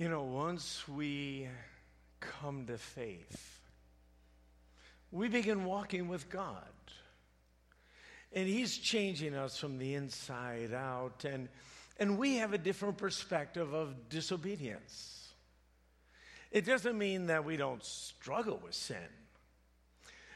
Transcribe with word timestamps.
You 0.00 0.08
know, 0.08 0.22
once 0.22 0.88
we 0.88 1.46
come 2.20 2.64
to 2.68 2.78
faith, 2.78 3.60
we 5.12 5.28
begin 5.28 5.66
walking 5.66 6.08
with 6.08 6.30
God. 6.30 6.64
And 8.32 8.48
He's 8.48 8.78
changing 8.78 9.34
us 9.34 9.58
from 9.58 9.76
the 9.76 9.92
inside 9.92 10.72
out. 10.72 11.26
And, 11.26 11.50
and 11.98 12.16
we 12.16 12.36
have 12.36 12.54
a 12.54 12.58
different 12.58 12.96
perspective 12.96 13.74
of 13.74 14.08
disobedience. 14.08 15.28
It 16.50 16.64
doesn't 16.64 16.96
mean 16.96 17.26
that 17.26 17.44
we 17.44 17.58
don't 17.58 17.84
struggle 17.84 18.58
with 18.64 18.74
sin. 18.74 18.96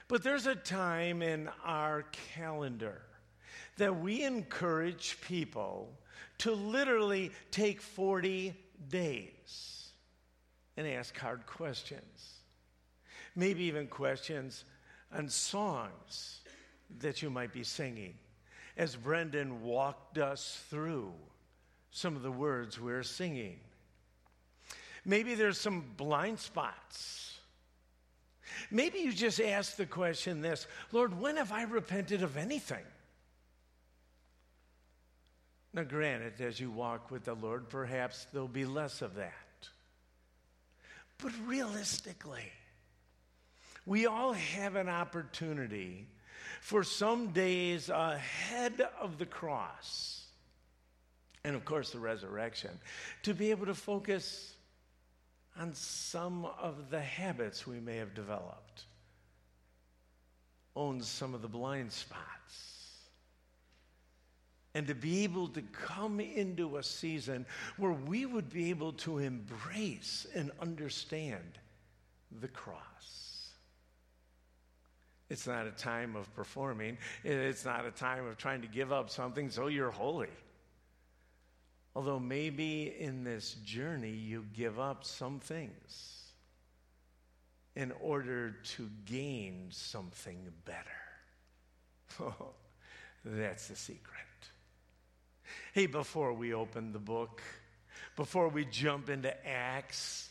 But 0.09 0.23
there's 0.23 0.47
a 0.47 0.55
time 0.55 1.23
in 1.23 1.49
our 1.65 2.05
calendar 2.35 3.01
that 3.79 3.99
we 3.99 4.25
encourage 4.25 5.17
people 5.23 5.89
to 6.37 6.53
literally 6.53 7.31
take 7.51 7.81
40 7.81 8.55
days 8.89 9.91
and 10.77 10.87
ask 10.87 11.17
hard 11.17 11.47
questions. 11.47 12.41
Maybe 13.37 13.65
even 13.65 13.87
questions 13.87 14.65
on 15.13 15.29
songs 15.29 16.41
that 17.01 17.23
you 17.23 17.31
might 17.31 17.53
be 17.53 17.65
singing. 17.65 18.15
As 18.77 18.97
Brendan 18.97 19.63
walked 19.63 20.19
us 20.19 20.63
through 20.71 21.13
some 21.91 22.17
of 22.17 22.23
the 22.23 22.31
words 22.31 22.81
we're 22.81 23.05
singing. 23.05 23.61
Maybe 25.05 25.35
there's 25.35 25.61
some 25.61 25.85
blind 25.97 26.41
spots. 26.41 27.39
Maybe 28.71 28.99
you 28.99 29.13
just 29.13 29.41
ask 29.41 29.77
the 29.77 29.87
question 29.87 30.41
this 30.41 30.67
Lord, 30.93 31.19
when 31.19 31.37
have 31.37 31.53
I 31.53 31.63
repented 31.63 32.23
of 32.23 32.37
anything? 32.37 32.85
Now, 35.75 35.83
granted, 35.83 36.41
as 36.41 36.61
you 36.61 36.71
walk 36.71 37.11
with 37.11 37.25
the 37.25 37.35
Lord, 37.35 37.69
perhaps 37.69 38.27
there'll 38.33 38.47
be 38.47 38.65
less 38.65 39.03
of 39.03 39.17
that. 39.17 39.33
But 41.19 41.33
realistically, 41.45 42.53
we 43.85 44.07
all 44.07 44.33
have 44.35 44.77
an 44.77 44.89
opportunity 44.89 46.07
for 46.61 46.85
some 46.85 47.33
days 47.33 47.89
ahead 47.89 48.87
of 49.01 49.19
the 49.19 49.27
cross 49.27 50.25
and, 51.43 51.57
of 51.57 51.65
course, 51.65 51.91
the 51.91 51.99
resurrection 51.99 52.71
to 53.25 53.35
be 53.35 53.51
able 53.51 53.67
to 53.67 53.75
focus 53.75 54.55
on 55.59 55.75
some 55.75 56.47
of 56.61 56.91
the 56.91 57.01
habits 57.01 57.67
we 57.67 57.81
may 57.81 57.97
have 57.97 58.15
developed, 58.15 58.85
own 60.77 61.03
some 61.03 61.35
of 61.35 61.43
the 61.43 61.49
blind 61.49 61.93
spots 61.93 62.44
and 64.75 64.89
to 64.89 64.95
be 64.95 65.23
able 65.23 65.49
to 65.49 65.63
come 65.73 66.19
into 66.21 66.77
a 66.77 66.83
season 66.83 67.47
where 67.77 67.93
we 67.93 68.27
would 68.27 68.51
be 68.51 68.71
able 68.71 68.93
to 68.93 69.19
embrace 69.19 70.27
and 70.35 70.51
understand 70.61 71.59
the 72.41 72.49
cross. 72.49 73.51
It's 75.31 75.47
not 75.47 75.67
a 75.67 75.71
time 75.71 76.17
of 76.17 76.33
performing, 76.35 76.99
it's 77.23 77.65
not 77.65 77.87
a 77.87 77.91
time 77.91 78.27
of 78.27 78.37
trying 78.37 78.63
to 78.63 78.69
give 78.69 78.93
up 78.93 79.11
something 79.11 79.49
so 79.49 79.69
you're 79.69 79.91
holy. 79.91 80.29
Although 81.97 82.19
maybe 82.19 82.95
in 82.99 83.23
this 83.23 83.55
journey 83.65 84.11
you 84.11 84.45
give 84.53 84.81
up 84.81 85.05
some 85.05 85.39
things 85.39 86.25
in 87.77 87.93
order 88.01 88.57
to 88.65 88.91
gain 89.05 89.69
something 89.71 90.53
better. 90.65 90.79
Oh, 92.21 92.49
that's 93.25 93.69
the 93.69 93.77
secret. 93.77 94.25
Hey, 95.73 95.87
before 95.87 96.33
we 96.33 96.55
open 96.55 96.93
the 96.93 96.99
book, 96.99 97.43
before 98.17 98.49
we 98.49 98.65
jump 98.65 99.09
into 99.11 99.35
Acts, 99.47 100.31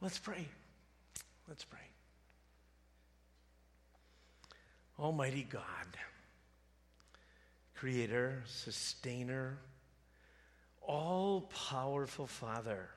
let's 0.00 0.18
pray. 0.18 0.46
Let's 1.48 1.64
pray. 1.64 1.80
Almighty 4.98 5.46
God, 5.48 5.62
Creator, 7.74 8.42
Sustainer, 8.46 9.58
all 10.80 11.50
powerful 11.70 12.26
Father, 12.26 12.88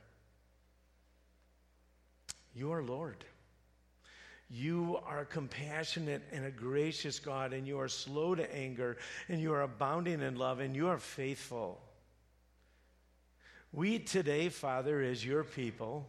you 2.53 2.72
are 2.72 2.84
Lord. 2.84 3.25
You 4.50 5.00
are 5.06 5.25
compassionate 5.25 6.22
and 6.31 6.45
a 6.45 6.51
gracious 6.51 7.19
God, 7.19 7.51
and 7.51 7.67
you 7.67 7.79
are 7.79 7.88
slow 7.88 8.35
to 8.35 8.56
anger, 8.56 8.97
and 9.28 9.41
you 9.41 9.53
are 9.53 9.63
abounding 9.63 10.22
in 10.22 10.35
love, 10.35 10.59
and 10.59 10.75
you 10.75 10.88
are 10.88 11.00
faithful. 11.00 11.81
We 13.73 14.00
today, 14.00 14.50
Father, 14.50 15.01
as 15.01 15.25
your 15.25 15.44
people, 15.44 16.07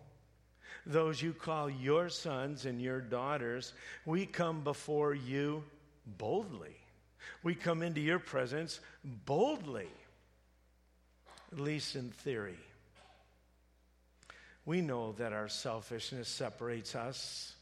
those 0.85 1.21
you 1.21 1.33
call 1.33 1.69
your 1.69 2.09
sons 2.09 2.65
and 2.65 2.81
your 2.81 3.01
daughters, 3.01 3.73
we 4.05 4.27
come 4.27 4.63
before 4.63 5.15
you 5.15 5.65
boldly. 6.19 6.77
We 7.43 7.57
come 7.57 7.83
into 7.83 8.01
your 8.01 8.21
presence 8.21 8.79
boldly, 9.05 9.89
at 11.53 11.59
least 11.59 11.97
in 11.97 12.11
theory. 12.11 12.59
We 14.65 14.81
know 14.81 15.13
that 15.13 15.33
our 15.33 15.49
selfishness 15.49 16.29
separates 16.29 16.95
us 16.95 17.56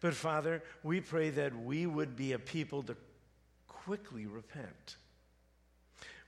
but 0.00 0.14
Father, 0.14 0.62
we 0.82 1.00
pray 1.00 1.30
that 1.30 1.64
we 1.64 1.86
would 1.86 2.16
be 2.16 2.32
a 2.32 2.38
people 2.38 2.82
to 2.84 2.96
quickly 3.66 4.26
repent. 4.26 4.96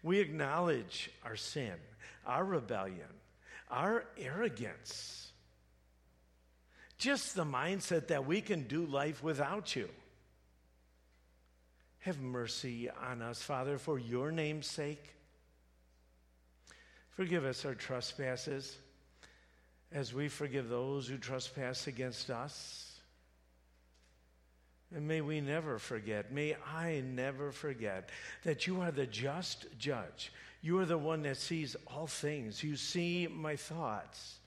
We 0.02 0.18
acknowledge 0.18 1.10
our 1.24 1.36
sin, 1.36 1.74
our 2.26 2.44
rebellion, 2.44 3.08
our 3.70 4.04
arrogance, 4.18 5.30
just 6.98 7.34
the 7.34 7.44
mindset 7.44 8.08
that 8.08 8.26
we 8.26 8.40
can 8.40 8.64
do 8.64 8.84
life 8.84 9.22
without 9.22 9.76
you. 9.76 9.88
Have 12.00 12.20
mercy 12.20 12.88
on 12.90 13.22
us, 13.22 13.42
Father, 13.42 13.78
for 13.78 13.98
your 13.98 14.32
name's 14.32 14.66
sake. 14.66 15.14
Forgive 17.10 17.44
us 17.44 17.64
our 17.66 17.74
trespasses 17.74 18.76
as 19.92 20.14
we 20.14 20.28
forgive 20.28 20.68
those 20.68 21.08
who 21.08 21.18
trespass 21.18 21.86
against 21.86 22.30
us. 22.30 22.89
And 24.94 25.06
may 25.06 25.20
we 25.20 25.40
never 25.40 25.78
forget, 25.78 26.32
may 26.32 26.56
I 26.74 27.02
never 27.06 27.52
forget 27.52 28.08
that 28.42 28.66
you 28.66 28.80
are 28.80 28.90
the 28.90 29.06
just 29.06 29.66
judge. 29.78 30.32
You 30.62 30.78
are 30.80 30.84
the 30.84 30.98
one 30.98 31.22
that 31.22 31.36
sees 31.36 31.76
all 31.86 32.06
things. 32.06 32.62
You 32.62 32.76
see 32.76 33.28
my 33.28 33.56
thoughts. 33.56 34.38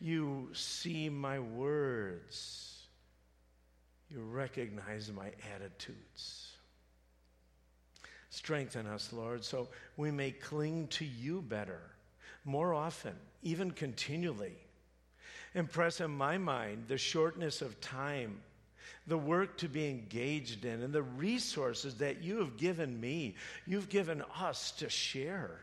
You 0.00 0.48
see 0.54 1.08
my 1.08 1.38
words. 1.38 2.72
You 4.10 4.22
recognize 4.22 5.10
my 5.14 5.30
attitudes. 5.54 6.48
Strengthen 8.30 8.86
us, 8.86 9.12
Lord, 9.12 9.44
so 9.44 9.68
we 9.98 10.10
may 10.10 10.30
cling 10.30 10.88
to 10.88 11.04
you 11.04 11.42
better, 11.42 11.82
more 12.46 12.72
often, 12.72 13.14
even 13.42 13.70
continually. 13.70 14.56
Impress 15.54 16.00
in 16.00 16.10
my 16.10 16.38
mind 16.38 16.84
the 16.88 16.96
shortness 16.96 17.60
of 17.60 17.78
time 17.82 18.40
the 19.06 19.18
work 19.18 19.58
to 19.58 19.68
be 19.68 19.88
engaged 19.88 20.64
in, 20.64 20.82
and 20.82 20.92
the 20.92 21.02
resources 21.02 21.96
that 21.96 22.22
you 22.22 22.38
have 22.38 22.56
given 22.56 23.00
me, 23.00 23.34
you've 23.66 23.88
given 23.88 24.22
us 24.38 24.70
to 24.72 24.88
share. 24.88 25.60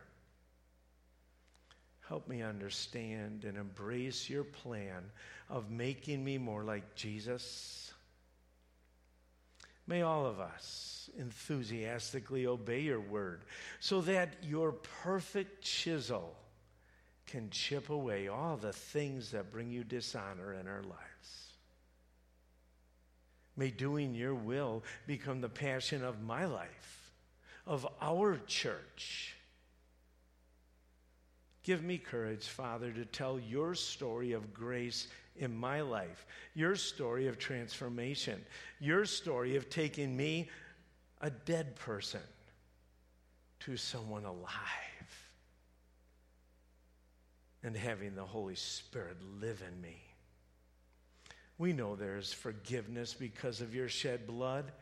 Help 2.08 2.28
me 2.28 2.42
understand 2.42 3.44
and 3.44 3.56
embrace 3.56 4.28
your 4.28 4.44
plan 4.44 5.10
of 5.48 5.70
making 5.70 6.24
me 6.24 6.38
more 6.38 6.64
like 6.64 6.94
Jesus. 6.94 7.92
May 9.86 10.02
all 10.02 10.26
of 10.26 10.38
us 10.38 11.08
enthusiastically 11.18 12.46
obey 12.46 12.80
your 12.80 13.00
word 13.00 13.42
so 13.80 14.00
that 14.02 14.34
your 14.42 14.72
perfect 15.02 15.62
chisel 15.62 16.36
can 17.26 17.50
chip 17.50 17.90
away 17.90 18.28
all 18.28 18.56
the 18.56 18.72
things 18.72 19.30
that 19.30 19.52
bring 19.52 19.70
you 19.70 19.84
dishonor 19.84 20.54
in 20.54 20.68
our 20.68 20.82
lives. 20.82 21.09
May 23.60 23.70
doing 23.70 24.14
your 24.14 24.34
will 24.34 24.82
become 25.06 25.42
the 25.42 25.48
passion 25.50 26.02
of 26.02 26.22
my 26.22 26.46
life, 26.46 27.12
of 27.66 27.86
our 28.00 28.40
church. 28.46 29.36
Give 31.62 31.84
me 31.84 31.98
courage, 31.98 32.46
Father, 32.48 32.90
to 32.90 33.04
tell 33.04 33.38
your 33.38 33.74
story 33.74 34.32
of 34.32 34.54
grace 34.54 35.08
in 35.36 35.54
my 35.54 35.82
life, 35.82 36.24
your 36.54 36.74
story 36.74 37.26
of 37.26 37.38
transformation, 37.38 38.42
your 38.78 39.04
story 39.04 39.56
of 39.56 39.68
taking 39.68 40.16
me, 40.16 40.48
a 41.20 41.28
dead 41.28 41.76
person, 41.76 42.22
to 43.58 43.76
someone 43.76 44.24
alive 44.24 45.28
and 47.62 47.76
having 47.76 48.14
the 48.14 48.24
Holy 48.24 48.56
Spirit 48.56 49.18
live 49.38 49.62
in 49.70 49.82
me. 49.82 50.09
We 51.60 51.74
know 51.74 51.94
there's 51.94 52.32
forgiveness 52.32 53.12
because 53.12 53.60
of 53.60 53.74
your 53.74 53.90
shed 53.90 54.26
blood. 54.26 54.72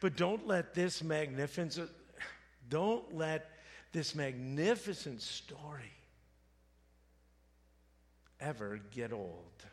But 0.00 0.16
don't 0.16 0.46
let 0.46 0.72
this 0.72 1.02
magnificent 1.02 1.90
don't 2.68 3.16
let 3.16 3.50
this 3.90 4.14
magnificent 4.14 5.20
story 5.20 5.90
ever 8.38 8.78
get 8.94 9.12
old. 9.12 9.64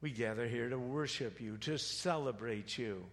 We 0.00 0.10
gather 0.10 0.46
here 0.46 0.70
to 0.70 0.78
worship 0.78 1.38
you, 1.38 1.58
to 1.58 1.76
celebrate 1.76 2.78
you. 2.78 3.04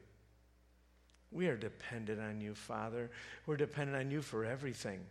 We 1.30 1.50
are 1.50 1.58
dependent 1.58 2.22
on 2.22 2.40
you, 2.40 2.56
Father. 2.56 3.12
We're 3.46 3.58
dependent 3.58 3.98
on 3.98 4.12
you 4.12 4.22
for 4.22 4.46
everything. 4.46 5.02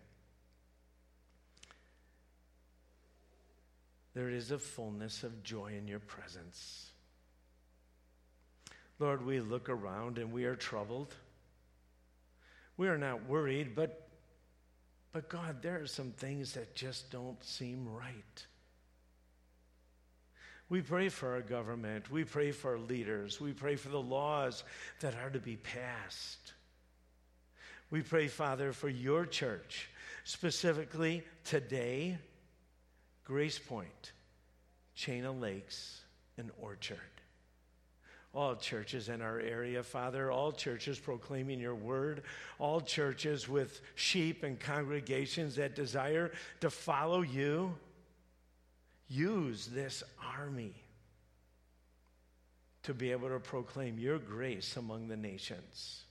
There 4.14 4.30
is 4.30 4.50
a 4.50 4.58
fullness 4.58 5.24
of 5.24 5.42
joy 5.42 5.72
in 5.76 5.88
your 5.88 5.98
presence. 5.98 6.90
Lord, 9.00 9.26
we 9.26 9.40
look 9.40 9.68
around 9.68 10.18
and 10.18 10.32
we 10.32 10.44
are 10.44 10.54
troubled. 10.54 11.14
We 12.76 12.88
are 12.88 12.98
not 12.98 13.28
worried, 13.28 13.74
but, 13.74 14.08
but 15.12 15.28
God, 15.28 15.62
there 15.62 15.80
are 15.82 15.86
some 15.86 16.12
things 16.12 16.52
that 16.52 16.74
just 16.76 17.10
don't 17.10 17.42
seem 17.42 17.88
right. 17.88 18.46
We 20.68 20.80
pray 20.80 21.08
for 21.08 21.32
our 21.32 21.42
government. 21.42 22.10
We 22.10 22.24
pray 22.24 22.52
for 22.52 22.72
our 22.72 22.78
leaders. 22.78 23.40
We 23.40 23.52
pray 23.52 23.76
for 23.76 23.88
the 23.88 24.00
laws 24.00 24.64
that 25.00 25.14
are 25.14 25.30
to 25.30 25.38
be 25.38 25.56
passed. 25.56 26.52
We 27.90 28.02
pray, 28.02 28.28
Father, 28.28 28.72
for 28.72 28.88
your 28.88 29.26
church, 29.26 29.88
specifically 30.24 31.22
today, 31.44 32.18
Grace 33.24 33.58
Point, 33.58 34.12
Chain 34.94 35.24
of 35.24 35.40
Lakes, 35.40 36.02
and 36.36 36.50
Orchard. 36.60 36.98
All 38.34 38.56
churches 38.56 39.08
in 39.08 39.22
our 39.22 39.38
area, 39.38 39.82
Father, 39.82 40.30
all 40.30 40.50
churches 40.50 40.98
proclaiming 40.98 41.60
your 41.60 41.74
word, 41.74 42.22
all 42.58 42.80
churches 42.80 43.48
with 43.48 43.80
sheep 43.94 44.42
and 44.42 44.58
congregations 44.58 45.56
that 45.56 45.76
desire 45.76 46.32
to 46.60 46.68
follow 46.68 47.22
you 47.22 47.74
use 49.08 49.66
this 49.66 50.02
army 50.36 50.74
to 52.82 52.92
be 52.92 53.12
able 53.12 53.28
to 53.28 53.38
proclaim 53.38 53.98
your 53.98 54.18
grace 54.18 54.76
among 54.76 55.08
the 55.08 55.16
nations. 55.16 56.02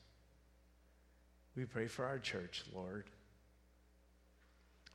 We 1.55 1.65
pray 1.65 1.87
for 1.87 2.05
our 2.05 2.19
church, 2.19 2.63
Lord. 2.73 3.05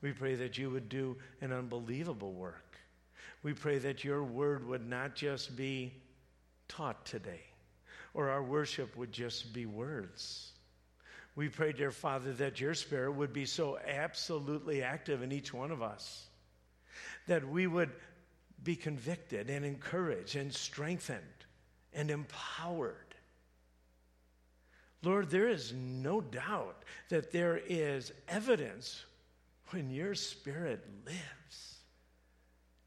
We 0.00 0.12
pray 0.12 0.35
that 0.37 0.59
you 0.59 0.71
would 0.71 0.89
do 0.89 1.17
an 1.41 1.53
unbelievable 1.53 2.33
work. 2.33 2.79
We 3.43 3.53
pray 3.53 3.79
that 3.79 4.05
your 4.05 4.23
word 4.23 4.67
would 4.67 4.89
not 4.89 5.15
just 5.15 5.56
be 5.56 5.93
taught 6.69 7.05
today, 7.05 7.43
or 8.15 8.31
our 8.31 8.43
worship 8.43 8.97
would 8.97 9.12
just 9.12 9.53
be 9.53 9.67
words. 9.67 10.53
We 11.35 11.49
pray, 11.49 11.73
dear 11.73 11.91
Father, 11.93 12.33
that 12.35 12.61
your 12.61 12.75
spirit 12.75 13.12
would 13.12 13.33
be 13.33 13.45
so 13.45 13.79
absolutely 13.87 14.83
active 14.83 15.23
in 15.23 15.31
each 15.31 15.55
one 15.55 15.71
of 15.71 15.83
us 15.83 16.27
that 17.29 17.49
we 17.49 17.67
would 17.67 17.91
be 18.65 18.75
convicted 18.75 19.49
and 19.51 19.65
encouraged 19.65 20.35
and 20.35 20.53
strengthened 20.53 21.23
and 21.93 22.11
empowered. 22.11 23.15
Lord, 25.03 25.31
there 25.31 25.49
is 25.49 25.73
no 25.73 26.21
doubt 26.21 26.83
that 27.09 27.31
there 27.31 27.61
is 27.69 28.12
evidence 28.27 29.05
when 29.70 29.91
your 29.91 30.15
spirit 30.15 30.85
lives 31.05 31.76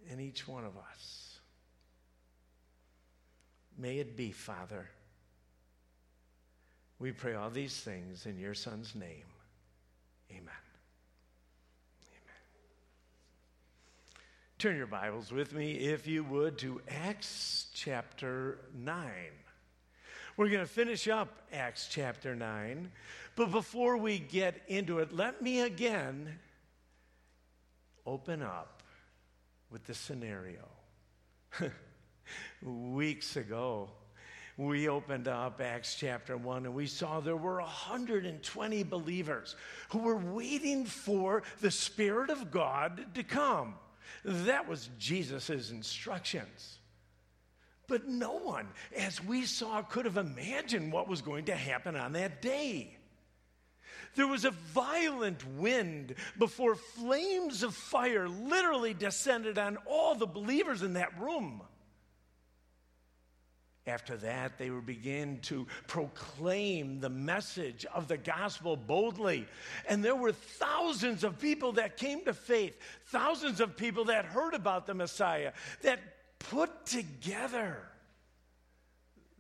in 0.09 0.19
each 0.19 0.47
one 0.47 0.65
of 0.65 0.77
us. 0.77 1.39
May 3.77 3.99
it 3.99 4.15
be, 4.15 4.31
Father. 4.31 4.89
We 6.99 7.11
pray 7.11 7.33
all 7.33 7.49
these 7.49 7.79
things 7.79 8.25
in 8.25 8.37
your 8.37 8.53
Son's 8.53 8.93
name. 8.95 9.25
Amen. 10.31 10.43
Amen. 12.09 12.41
Turn 14.59 14.77
your 14.77 14.87
Bibles 14.87 15.31
with 15.31 15.53
me, 15.53 15.71
if 15.71 16.05
you 16.05 16.23
would, 16.23 16.57
to 16.59 16.81
Acts 16.87 17.67
chapter 17.73 18.59
9. 18.75 19.09
We're 20.37 20.49
going 20.49 20.59
to 20.59 20.65
finish 20.65 21.07
up 21.07 21.41
Acts 21.51 21.87
chapter 21.89 22.35
9. 22.35 22.91
But 23.35 23.51
before 23.51 23.97
we 23.97 24.19
get 24.19 24.61
into 24.67 24.99
it, 24.99 25.11
let 25.11 25.41
me 25.41 25.61
again 25.61 26.39
open 28.05 28.41
up 28.41 28.83
with 29.69 29.85
the 29.85 29.93
scenario. 29.93 30.67
Weeks 32.61 33.35
ago, 33.35 33.89
we 34.57 34.87
opened 34.87 35.27
up 35.27 35.61
Acts 35.61 35.95
chapter 35.95 36.37
1 36.37 36.65
and 36.65 36.75
we 36.75 36.85
saw 36.85 37.19
there 37.19 37.37
were 37.37 37.59
120 37.61 38.83
believers 38.83 39.55
who 39.89 39.99
were 39.99 40.17
waiting 40.17 40.85
for 40.85 41.43
the 41.61 41.71
Spirit 41.71 42.29
of 42.29 42.51
God 42.51 43.15
to 43.15 43.23
come. 43.23 43.75
That 44.23 44.67
was 44.67 44.89
Jesus' 44.99 45.71
instructions. 45.71 46.79
But 47.87 48.07
no 48.07 48.33
one, 48.33 48.67
as 48.95 49.23
we 49.23 49.45
saw, 49.45 49.81
could 49.81 50.05
have 50.05 50.17
imagined 50.17 50.93
what 50.93 51.07
was 51.09 51.21
going 51.21 51.45
to 51.45 51.55
happen 51.55 51.95
on 51.95 52.13
that 52.13 52.41
day. 52.41 52.97
There 54.15 54.27
was 54.27 54.45
a 54.45 54.51
violent 54.51 55.45
wind 55.57 56.15
before 56.37 56.75
flames 56.75 57.63
of 57.63 57.73
fire 57.73 58.27
literally 58.27 58.93
descended 58.93 59.57
on 59.57 59.77
all 59.85 60.15
the 60.15 60.27
believers 60.27 60.81
in 60.81 60.93
that 60.93 61.19
room. 61.19 61.61
After 63.87 64.15
that, 64.17 64.59
they 64.59 64.69
would 64.69 64.85
begin 64.85 65.39
to 65.43 65.65
proclaim 65.87 66.99
the 66.99 67.09
message 67.09 67.85
of 67.93 68.07
the 68.07 68.17
gospel 68.17 68.75
boldly. 68.77 69.47
And 69.89 70.03
there 70.03 70.15
were 70.15 70.33
thousands 70.33 71.23
of 71.23 71.39
people 71.39 71.73
that 71.73 71.97
came 71.97 72.23
to 72.25 72.33
faith, 72.33 72.77
thousands 73.07 73.59
of 73.59 73.75
people 73.75 74.05
that 74.05 74.25
heard 74.25 74.53
about 74.53 74.85
the 74.85 74.93
Messiah, 74.93 75.53
that 75.81 75.99
put 76.37 76.85
together 76.85 77.77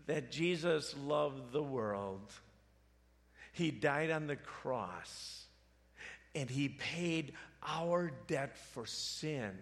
that 0.07 0.31
Jesus 0.31 0.95
loved 0.97 1.51
the 1.51 1.63
world. 1.63 2.33
He 3.51 3.71
died 3.71 4.11
on 4.11 4.27
the 4.27 4.35
cross, 4.35 5.45
and 6.33 6.49
He 6.49 6.69
paid 6.69 7.33
our 7.63 8.11
debt 8.27 8.57
for 8.57 8.85
sin 8.85 9.57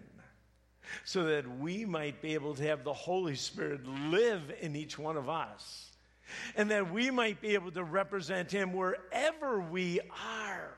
so 1.04 1.24
that 1.24 1.58
we 1.58 1.84
might 1.84 2.20
be 2.20 2.34
able 2.34 2.54
to 2.54 2.62
have 2.64 2.84
the 2.84 2.92
Holy 2.92 3.34
Spirit 3.34 3.86
live 3.86 4.52
in 4.60 4.74
each 4.74 4.98
one 4.98 5.16
of 5.16 5.28
us 5.28 5.90
and 6.56 6.70
that 6.70 6.92
we 6.92 7.10
might 7.10 7.40
be 7.40 7.54
able 7.54 7.70
to 7.72 7.84
represent 7.84 8.50
Him 8.50 8.72
wherever 8.72 9.60
we 9.60 10.00
are. 10.00 10.70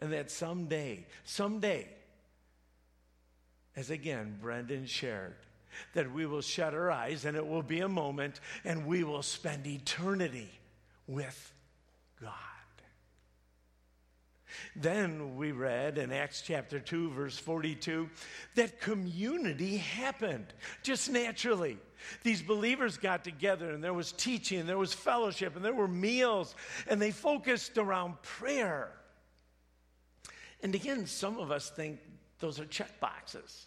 And 0.00 0.12
that 0.12 0.30
someday, 0.30 1.06
someday, 1.24 1.88
as 3.74 3.90
again 3.90 4.38
Brendan 4.40 4.86
shared, 4.86 5.34
that 5.94 6.12
we 6.12 6.26
will 6.26 6.40
shut 6.40 6.74
our 6.74 6.90
eyes 6.90 7.24
and 7.24 7.36
it 7.36 7.46
will 7.46 7.62
be 7.62 7.80
a 7.80 7.88
moment 7.88 8.40
and 8.64 8.86
we 8.86 9.04
will 9.04 9.22
spend 9.22 9.66
eternity 9.66 10.50
with 11.06 11.52
God. 12.20 12.32
Then 14.76 15.36
we 15.36 15.52
read 15.52 15.98
in 15.98 16.12
Acts 16.12 16.42
chapter 16.42 16.78
2, 16.78 17.10
verse 17.10 17.38
42, 17.38 18.08
that 18.54 18.80
community 18.80 19.78
happened 19.78 20.46
just 20.82 21.10
naturally. 21.10 21.78
These 22.22 22.42
believers 22.42 22.96
got 22.96 23.24
together 23.24 23.70
and 23.70 23.82
there 23.82 23.94
was 23.94 24.12
teaching, 24.12 24.60
and 24.60 24.68
there 24.68 24.78
was 24.78 24.94
fellowship, 24.94 25.56
and 25.56 25.64
there 25.64 25.74
were 25.74 25.88
meals, 25.88 26.54
and 26.86 27.02
they 27.02 27.10
focused 27.10 27.76
around 27.76 28.20
prayer. 28.22 28.92
And 30.62 30.74
again, 30.74 31.06
some 31.06 31.38
of 31.38 31.50
us 31.50 31.70
think 31.70 32.00
those 32.38 32.60
are 32.60 32.66
check 32.66 33.00
boxes. 33.00 33.66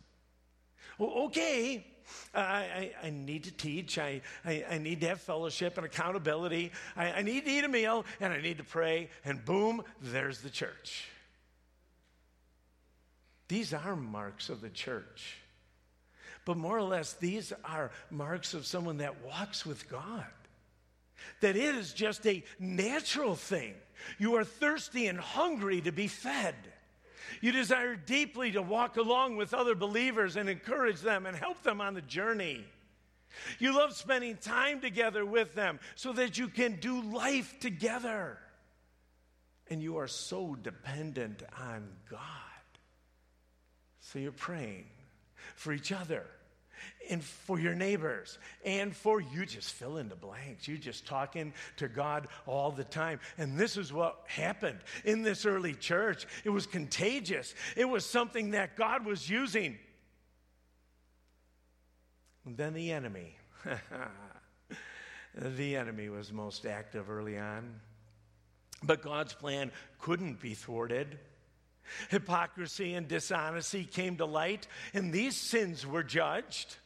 Well, 0.98 1.12
okay, 1.25 1.86
I, 2.34 2.41
I, 2.41 2.91
I, 3.03 3.10
need 3.10 3.44
to 3.46 3.51
teach. 3.51 3.98
I, 3.98 4.22
I, 4.46 4.65
I, 4.70 4.77
need 4.77 5.01
to 5.01 5.08
have 5.10 5.22
fellowship 5.22 5.77
and 5.77 5.86
accountability. 5.86 6.72
I, 6.96 7.12
I 7.12 7.22
need 7.22 7.46
to 7.46 7.51
eat 7.51 7.63
a 7.63 7.68
meal 7.68 8.06
and 8.20 8.32
I 8.32 8.41
need 8.41 8.58
to 8.58 8.63
pray. 8.63 9.10
And 9.25 9.44
boom, 9.44 9.84
there's 10.01 10.41
the 10.41 10.50
church. 10.50 11.06
These 13.48 13.74
are 13.74 13.96
marks 13.96 14.50
of 14.50 14.62
the 14.62 14.70
church. 14.70 15.38
But 16.46 16.58
more 16.58 16.77
or 16.77 16.84
less, 16.84 17.13
these 17.13 17.53
are 17.65 17.91
marks 18.10 18.53
of 18.53 18.65
someone 18.65 18.98
that 18.98 19.24
walks 19.24 19.65
with 19.65 19.89
God. 19.89 20.25
That 21.41 21.56
it 21.56 21.75
is 21.75 21.94
just 21.94 22.25
a 22.25 22.44
natural 22.60 23.36
thing. 23.36 23.74
You 24.18 24.36
are 24.36 24.44
thirsty 24.44 25.08
and 25.08 25.20
hungry 25.20 25.82
to 25.82 25.91
be 25.91 26.08
fed. 26.08 26.56
You 27.39 27.51
desire 27.51 27.95
deeply 27.95 28.51
to 28.51 28.61
walk 28.61 28.97
along 28.97 29.38
with 29.38 29.53
other 29.53 29.75
believers 29.75 30.35
and 30.35 30.50
encourage 30.50 31.01
them 31.01 31.25
and 31.25 31.38
help 31.38 31.63
them 31.63 31.79
on 31.79 31.93
the 31.93 32.01
journey. 32.01 32.65
You 33.59 33.75
love 33.75 33.95
spending 33.95 34.38
time 34.38 34.81
together 34.81 35.25
with 35.25 35.55
them 35.55 35.79
so 35.95 36.11
that 36.13 36.38
you 36.38 36.47
can 36.47 36.75
do 36.75 37.01
life 37.01 37.59
together. 37.59 38.38
And 39.69 39.81
you 39.81 39.97
are 39.97 40.07
so 40.07 40.55
dependent 40.55 41.43
on 41.57 41.88
God. 42.09 42.19
So 44.01 44.19
you're 44.19 44.33
praying 44.33 44.85
for 45.55 45.71
each 45.71 45.91
other 45.91 46.25
and 47.09 47.23
for 47.23 47.59
your 47.59 47.75
neighbors. 47.75 48.38
And 48.65 48.95
for 48.95 49.19
you 49.19 49.45
just 49.45 49.73
fill 49.73 49.97
in 49.97 50.09
the 50.09 50.15
blanks. 50.15 50.67
You're 50.67 50.77
just 50.77 51.05
talking 51.05 51.53
to 51.77 51.88
god 51.88 52.27
all 52.45 52.71
the 52.71 52.83
time. 52.83 53.19
And 53.38 53.57
this 53.57 53.77
is 53.77 53.91
what 53.91 54.23
happened 54.27 54.79
in 55.03 55.23
this 55.23 55.45
early 55.45 55.73
church. 55.73 56.25
It 56.43 56.50
was 56.50 56.67
contagious. 56.67 57.53
It 57.75 57.85
was 57.85 58.05
something 58.05 58.51
that 58.51 58.75
god 58.75 59.05
was 59.05 59.29
using. 59.29 59.77
And 62.45 62.57
then 62.57 62.73
the 62.73 62.91
enemy. 62.91 63.35
The 65.35 65.77
enemy 65.77 66.09
was 66.09 66.33
most 66.33 66.65
active 66.65 67.09
early 67.09 67.38
on. 67.38 67.79
But 68.83 69.01
god's 69.01 69.33
plan 69.33 69.71
couldn't 70.00 70.41
be 70.41 70.53
thwarted 70.53 71.19
Hypocrisy 72.10 72.93
and 72.93 73.07
dishonesty 73.07 73.83
came 73.86 74.17
to 74.17 74.25
light, 74.25 74.67
and 74.93 75.12
these 75.12 75.36
sins 75.36 75.86
were 75.86 76.03
judged. 76.03 76.77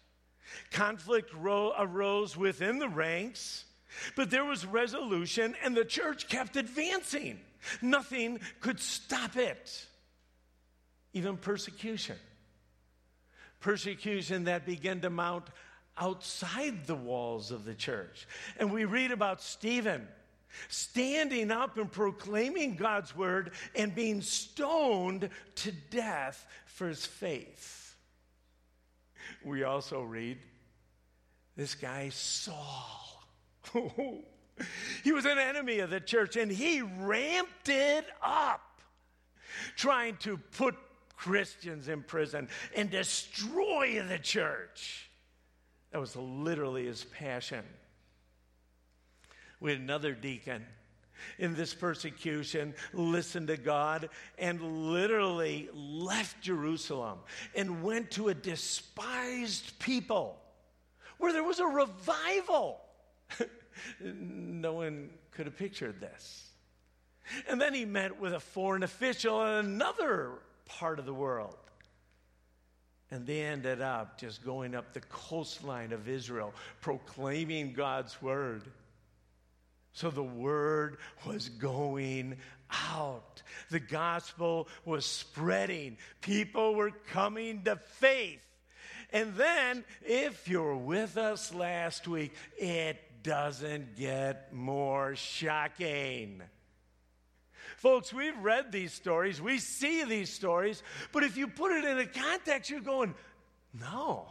Conflict 0.72 1.34
ro- 1.34 1.74
arose 1.78 2.38
within 2.38 2.80
the 2.80 2.90
ranks, 2.90 3.66
but 4.16 4.30
there 4.30 4.46
was 4.46 4.66
resolution, 4.66 5.56
and 5.64 5.76
the 5.76 5.86
church 5.86 6.28
kept 6.28 6.56
advancing. 6.56 7.40
Nothing 7.82 8.40
could 8.60 8.80
stop 8.80 9.36
it, 9.38 9.86
even 11.14 11.38
persecution. 11.38 12.18
Persecution 13.60 14.44
that 14.44 14.66
began 14.66 15.02
to 15.02 15.10
mount 15.10 15.46
outside 15.98 16.86
the 16.86 16.96
walls 16.96 17.52
of 17.52 17.66
the 17.66 17.74
church. 17.74 18.28
And 18.58 18.72
we 18.72 18.86
read 18.86 19.12
about 19.12 19.42
Stephen 19.42 20.08
standing 20.68 21.52
up 21.52 21.78
and 21.78 21.92
proclaiming 21.92 22.76
God's 22.76 23.16
word 23.16 23.52
and 23.76 23.94
being 23.94 24.22
stoned 24.22 25.30
to 25.56 25.72
death 25.72 26.46
for 26.66 26.88
his 26.88 27.06
faith. 27.06 27.96
We 29.44 29.64
also 29.64 30.02
read 30.02 30.40
this 31.56 31.76
guy, 31.76 32.10
Saul. 32.10 33.24
he 35.04 35.12
was 35.12 35.26
an 35.26 35.38
enemy 35.38 35.80
of 35.80 35.90
the 35.90 36.00
church 36.00 36.36
and 36.36 36.52
he 36.52 36.82
ramped 36.82 37.70
it 37.70 38.06
up, 38.22 38.82
trying 39.76 40.18
to 40.18 40.38
put 40.38 40.76
Christians 41.16 41.88
in 41.88 42.04
prison 42.04 42.50
and 42.76 42.90
destroy 42.90 44.04
the 44.08 44.20
church. 44.20 45.10
That 45.92 46.00
was 46.00 46.16
literally 46.16 46.86
his 46.86 47.06
passion. 47.06 47.64
Had 49.66 49.80
another 49.80 50.14
deacon 50.14 50.66
in 51.40 51.56
this 51.56 51.74
persecution 51.74 52.74
listened 52.94 53.48
to 53.48 53.58
God 53.58 54.10
and 54.38 54.92
literally 54.92 55.70
left 55.74 56.42
Jerusalem 56.42 57.20
and 57.56 57.84
went 57.84 58.12
to 58.12 58.30
a 58.30 58.34
despised 58.34 59.78
people 59.80 60.40
where 61.18 61.34
there 61.34 61.44
was 61.44 61.60
a 61.60 61.66
revival. 61.66 62.80
no 64.00 64.74
one 64.74 65.10
could 65.32 65.46
have 65.46 65.58
pictured 65.58 66.00
this. 66.00 66.50
And 67.50 67.60
then 67.60 67.74
he 67.74 67.86
met 67.86 68.20
with 68.20 68.34
a 68.34 68.40
foreign 68.40 68.84
official 68.84 69.44
in 69.44 69.66
another 69.66 70.34
part 70.66 71.00
of 71.00 71.06
the 71.06 71.14
world. 71.14 71.56
And 73.12 73.26
they 73.26 73.42
ended 73.42 73.82
up 73.82 74.20
just 74.20 74.44
going 74.44 74.76
up 74.76 74.94
the 74.94 75.02
coastline 75.02 75.92
of 75.92 76.10
Israel, 76.10 76.54
proclaiming 76.82 77.74
God's 77.74 78.22
word. 78.22 78.64
So 79.96 80.10
the 80.10 80.22
word 80.22 80.98
was 81.26 81.48
going 81.48 82.36
out. 82.70 83.42
The 83.72 83.80
gospel 83.80 84.68
was 84.84 85.06
spreading. 85.06 85.98
People 86.20 86.76
were 86.76 86.92
coming 87.12 87.64
to 87.64 87.78
faith. 87.78 88.42
And 89.14 89.36
then, 89.36 89.86
if 90.06 90.50
you're 90.50 90.76
with 90.76 91.16
us 91.16 91.54
last 91.54 92.10
week, 92.10 92.34
it 92.58 93.00
doesn't 93.24 93.96
get 93.96 94.54
more 94.54 95.16
shocking. 95.16 96.42
Folks, 97.78 98.12
we've 98.12 98.38
read 98.40 98.74
these 98.74 98.92
stories, 98.92 99.42
we 99.42 99.60
see 99.60 100.04
these 100.04 100.30
stories, 100.30 100.84
but 101.14 101.24
if 101.24 101.38
you 101.38 101.48
put 101.48 101.72
it 101.72 101.86
in 101.86 102.00
a 102.00 102.06
context, 102.06 102.70
you're 102.70 102.82
going, 102.82 103.16
no, 103.80 104.28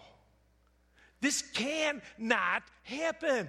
this 1.23 1.40
cannot 1.40 2.64
happen 2.83 3.49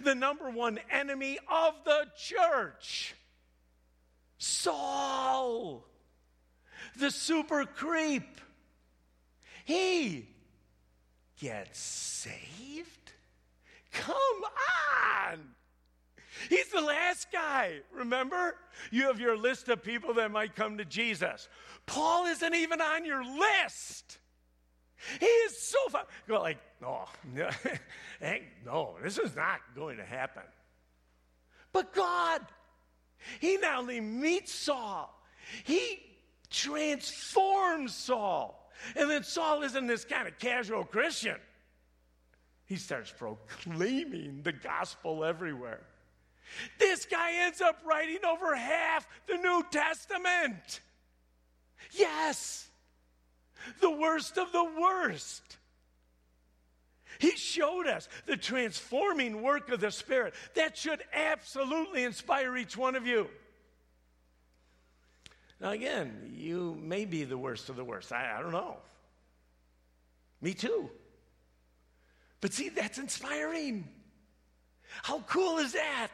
the 0.00 0.14
number 0.14 0.50
one 0.50 0.78
enemy 0.90 1.38
of 1.50 1.74
the 1.84 2.06
church. 2.16 3.14
Saul, 4.38 5.84
the 6.98 7.10
super 7.10 7.64
creep. 7.64 8.40
He 9.64 10.28
gets 11.40 11.78
saved? 11.78 13.12
Come 13.92 14.16
on. 15.32 15.40
He's 16.48 16.68
the 16.68 16.80
last 16.80 17.32
guy, 17.32 17.80
remember? 17.92 18.56
You 18.90 19.04
have 19.04 19.18
your 19.18 19.36
list 19.36 19.68
of 19.68 19.82
people 19.82 20.14
that 20.14 20.30
might 20.30 20.54
come 20.54 20.78
to 20.78 20.84
Jesus. 20.84 21.48
Paul 21.86 22.26
isn't 22.26 22.54
even 22.54 22.80
on 22.80 23.04
your 23.04 23.24
list. 23.24 24.18
He 25.20 25.26
is 25.26 25.58
so 25.58 25.78
far. 25.90 26.06
Go 26.28 26.40
like, 26.40 26.58
no, 26.80 27.04
no, 27.34 27.50
no, 28.64 28.94
this 29.02 29.18
is 29.18 29.34
not 29.36 29.60
going 29.74 29.96
to 29.98 30.04
happen. 30.04 30.42
But 31.72 31.94
God, 31.94 32.40
He 33.40 33.56
not 33.58 33.78
only 33.78 34.00
meets 34.00 34.52
Saul, 34.52 35.14
He 35.64 36.00
transforms 36.50 37.94
Saul. 37.94 38.70
And 38.94 39.10
then 39.10 39.22
Saul 39.24 39.62
isn't 39.62 39.86
this 39.86 40.04
kind 40.04 40.28
of 40.28 40.38
casual 40.38 40.84
Christian. 40.84 41.36
He 42.66 42.76
starts 42.76 43.12
proclaiming 43.16 44.42
the 44.42 44.52
gospel 44.52 45.24
everywhere. 45.24 45.82
This 46.78 47.06
guy 47.06 47.32
ends 47.44 47.60
up 47.60 47.80
writing 47.84 48.24
over 48.24 48.54
half 48.54 49.08
the 49.26 49.36
New 49.36 49.64
Testament. 49.70 50.80
Yes 51.92 52.66
the 53.80 53.90
worst 53.90 54.38
of 54.38 54.52
the 54.52 54.64
worst. 54.64 55.42
He 57.18 57.30
showed 57.32 57.86
us 57.86 58.08
the 58.26 58.36
transforming 58.36 59.42
work 59.42 59.70
of 59.70 59.80
the 59.80 59.90
Spirit. 59.90 60.34
That 60.54 60.76
should 60.76 61.02
absolutely 61.12 62.04
inspire 62.04 62.56
each 62.56 62.76
one 62.76 62.94
of 62.94 63.06
you. 63.06 63.28
Now, 65.60 65.70
again, 65.70 66.34
you 66.36 66.78
may 66.82 67.06
be 67.06 67.24
the 67.24 67.38
worst 67.38 67.70
of 67.70 67.76
the 67.76 67.84
worst. 67.84 68.12
I, 68.12 68.36
I 68.36 68.42
don't 68.42 68.52
know. 68.52 68.76
Me 70.42 70.52
too. 70.52 70.90
But 72.42 72.52
see, 72.52 72.68
that's 72.68 72.98
inspiring. 72.98 73.88
How 75.02 75.20
cool 75.20 75.58
is 75.58 75.72
that? 75.72 76.10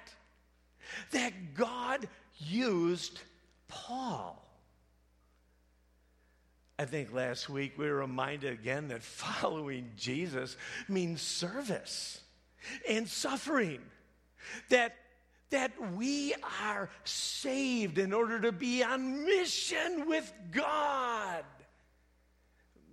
That 1.11 1.55
God 1.55 2.09
used 2.39 3.21
Paul. 3.69 4.39
I 6.79 6.85
think 6.85 7.13
last 7.13 7.49
week 7.49 7.75
we 7.77 7.87
were 7.87 7.97
reminded 7.97 8.53
again 8.53 8.89
that 8.89 9.03
following 9.03 9.91
Jesus 9.97 10.57
means 10.89 11.21
service 11.21 12.21
and 12.89 13.09
suffering. 13.09 13.81
That, 14.71 14.97
that 15.51 15.73
we 15.95 16.35
are 16.61 16.91
saved 17.05 17.99
in 17.99 18.13
order 18.13 18.41
to 18.41 18.53
be 18.53 18.83
on 18.83 19.25
mission 19.25 20.09
with 20.09 20.33
God. 20.51 21.45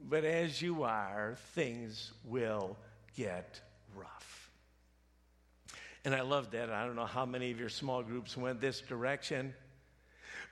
But 0.07 0.23
as 0.25 0.61
you 0.61 0.83
are, 0.83 1.35
things 1.53 2.11
will 2.23 2.77
get 3.15 3.59
rough. 3.95 4.51
And 6.05 6.15
I 6.15 6.21
loved 6.21 6.51
that. 6.51 6.69
I 6.69 6.85
don't 6.85 6.95
know 6.95 7.05
how 7.05 7.25
many 7.25 7.51
of 7.51 7.59
your 7.59 7.69
small 7.69 8.03
groups 8.03 8.37
went 8.37 8.61
this 8.61 8.81
direction, 8.81 9.53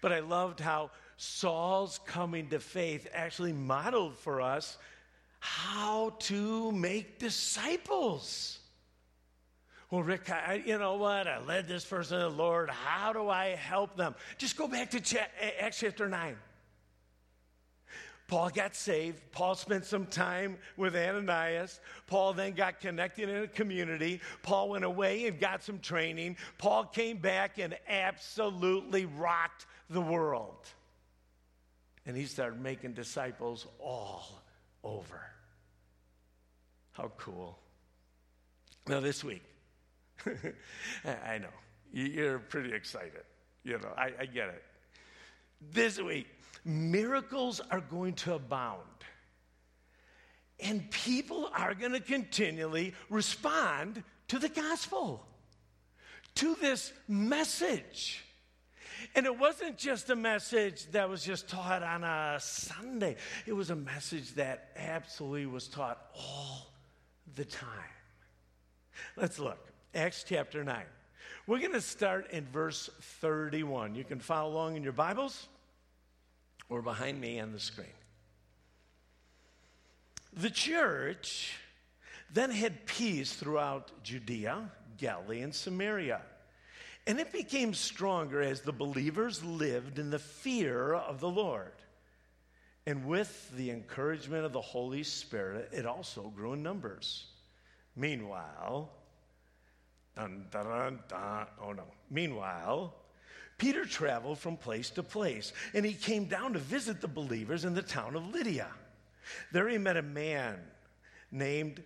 but 0.02 0.12
I 0.12 0.20
loved 0.20 0.60
how 0.60 0.92
Saul's 1.18 2.00
coming 2.06 2.48
to 2.50 2.60
faith 2.60 3.08
actually 3.12 3.52
modeled 3.52 4.16
for 4.16 4.40
us 4.40 4.78
how 5.40 6.14
to 6.20 6.72
make 6.72 7.20
disciples. 7.20 8.60
Well, 9.90 10.04
Rick, 10.04 10.30
I, 10.30 10.62
you 10.66 10.78
know 10.78 10.96
what? 10.98 11.28
I 11.28 11.40
led 11.40 11.68
this 11.68 11.86
person 11.86 12.20
to 12.20 12.26
the 12.26 12.30
Lord. 12.30 12.70
How 12.70 13.14
do 13.14 13.30
I 13.30 13.56
help 13.56 13.96
them? 13.96 14.16
Just 14.38 14.58
go 14.58 14.68
back 14.68 14.92
to 14.92 15.20
Acts 15.60 15.80
chapter 15.80 16.08
9. 16.08 16.36
Paul 18.28 18.50
got 18.50 18.76
saved. 18.76 19.22
Paul 19.32 19.56
spent 19.56 19.86
some 19.86 20.06
time 20.06 20.58
with 20.76 20.96
Ananias. 20.98 21.80
Paul 22.08 22.34
then 22.34 22.52
got 22.52 22.82
connected 22.82 23.30
in 23.30 23.44
a 23.44 23.48
community. 23.48 24.20
Paul 24.44 24.70
went 24.70 24.84
away 24.84 25.28
and 25.28 25.40
got 25.40 25.64
some 25.64 25.80
training. 25.80 26.36
Paul 26.58 26.84
came 26.84 27.18
back 27.18 27.58
and 27.58 27.78
absolutely 27.88 29.06
rocked 29.06 29.66
the 29.90 30.02
world. 30.02 30.68
And 32.08 32.16
he 32.16 32.24
started 32.26 32.60
making 32.62 32.94
disciples 32.94 33.68
all 33.80 34.42
over. 34.84 35.22
How 36.94 37.12
cool. 37.18 37.60
Now, 38.88 39.02
this 39.02 39.24
week, 39.24 39.44
I 41.06 41.38
know, 41.38 41.50
you're 41.92 42.40
pretty 42.40 42.74
excited. 42.74 43.24
You 43.64 43.78
know, 43.80 43.92
I, 43.98 44.12
I 44.22 44.26
get 44.26 44.48
it. 44.48 44.64
This 45.74 46.02
week, 46.02 46.28
miracles 46.64 47.60
are 47.70 47.82
going 47.82 48.14
to 48.14 48.36
abound. 48.36 48.82
And 50.62 50.90
people 50.90 51.50
are 51.54 51.76
going 51.76 51.92
to 51.92 52.00
continually 52.00 52.96
respond 53.10 54.02
to 54.30 54.40
the 54.40 54.50
gospel, 54.50 55.26
to 56.36 56.56
this 56.56 56.94
message. 57.08 58.24
And 59.16 59.26
it 59.26 59.38
wasn't 59.38 59.78
just 59.78 60.10
a 60.10 60.16
message 60.16 60.86
that 60.92 61.10
was 61.10 61.24
just 61.24 61.48
taught 61.48 61.84
on 61.84 62.04
a 62.04 62.38
Sunday, 62.40 63.16
it 63.46 63.54
was 63.54 63.70
a 63.70 63.76
message 63.76 64.36
that 64.36 64.70
absolutely 64.76 65.46
was 65.46 65.68
taught 65.68 66.00
all 66.16 66.72
the 67.36 67.46
time. 67.46 67.70
Let's 69.16 69.40
look. 69.40 69.60
Acts 69.94 70.26
chapter 70.28 70.64
9. 70.64 70.84
We're 71.48 71.60
going 71.60 71.74
to 71.74 71.82
start 71.82 72.32
in 72.32 72.46
verse 72.46 72.90
31. 73.22 73.96
You 73.96 74.04
can 74.04 74.20
follow 74.20 74.52
along 74.52 74.76
in 74.76 74.84
your 74.84 74.94
Bibles 74.94 75.48
or 76.70 76.82
behind 76.82 77.20
me 77.20 77.40
on 77.40 77.52
the 77.54 77.60
screen. 77.60 77.88
The 80.34 80.50
church 80.50 81.58
then 82.32 82.52
had 82.52 82.86
peace 82.86 83.34
throughout 83.34 83.92
Judea, 84.04 84.70
Galilee, 84.98 85.42
and 85.42 85.56
Samaria. 85.56 86.22
And 87.08 87.22
it 87.22 87.32
became 87.32 87.74
stronger 87.74 88.42
as 88.42 88.62
the 88.62 88.74
believers 88.74 89.42
lived 89.42 89.98
in 89.98 90.10
the 90.10 90.20
fear 90.20 90.94
of 90.94 91.22
the 91.22 91.30
Lord. 91.30 91.72
And 92.86 93.06
with 93.06 93.50
the 93.56 93.72
encouragement 93.72 94.44
of 94.46 94.52
the 94.52 94.62
Holy 94.62 95.04
Spirit, 95.04 95.70
it 95.72 95.86
also 95.86 96.24
grew 96.36 96.52
in 96.54 96.62
numbers. 96.62 97.28
Meanwhile, 97.96 98.90
dun, 100.18 100.46
dun, 100.52 101.00
dun, 101.08 101.48
oh 101.64 101.72
no. 101.72 101.86
Meanwhile, 102.12 102.94
Peter 103.58 103.86
traveled 103.86 104.38
from 104.38 104.58
place 104.58 104.90
to 104.92 105.04
place, 105.04 105.54
and 105.74 105.86
he 105.86 105.94
came 105.94 106.26
down 106.26 106.54
to 106.54 106.60
visit 106.60 107.00
the 107.00 107.08
believers 107.08 107.64
in 107.64 107.74
the 107.74 107.82
town 107.82 108.16
of 108.16 108.34
Lydda. 108.34 108.68
There 109.54 109.70
he 109.70 109.78
met 109.78 109.96
a 109.96 110.02
man 110.02 110.60
named 111.32 111.82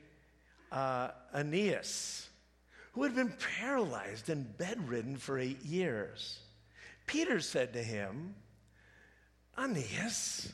uh, 0.72 1.10
Aeneas, 1.34 2.28
who 2.94 3.04
had 3.04 3.16
been 3.16 3.34
paralyzed 3.60 4.30
and 4.30 4.58
bedridden 4.58 5.18
for 5.18 5.40
eight 5.40 5.64
years. 5.64 6.40
Peter 7.08 7.40
said 7.40 7.74
to 7.74 7.84
him, 7.84 8.36
Aeneas, 9.58 10.52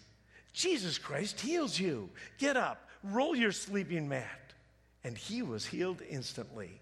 Jesus 0.54 0.98
Christ 0.98 1.40
heals 1.40 1.80
you. 1.80 2.10
Get 2.38 2.58
up, 2.58 2.90
roll 3.04 3.36
your 3.36 3.52
sleeping 3.52 4.08
mat. 4.08 4.54
And 5.04 5.18
he 5.18 5.42
was 5.42 5.66
healed 5.66 6.02
instantly. 6.10 6.82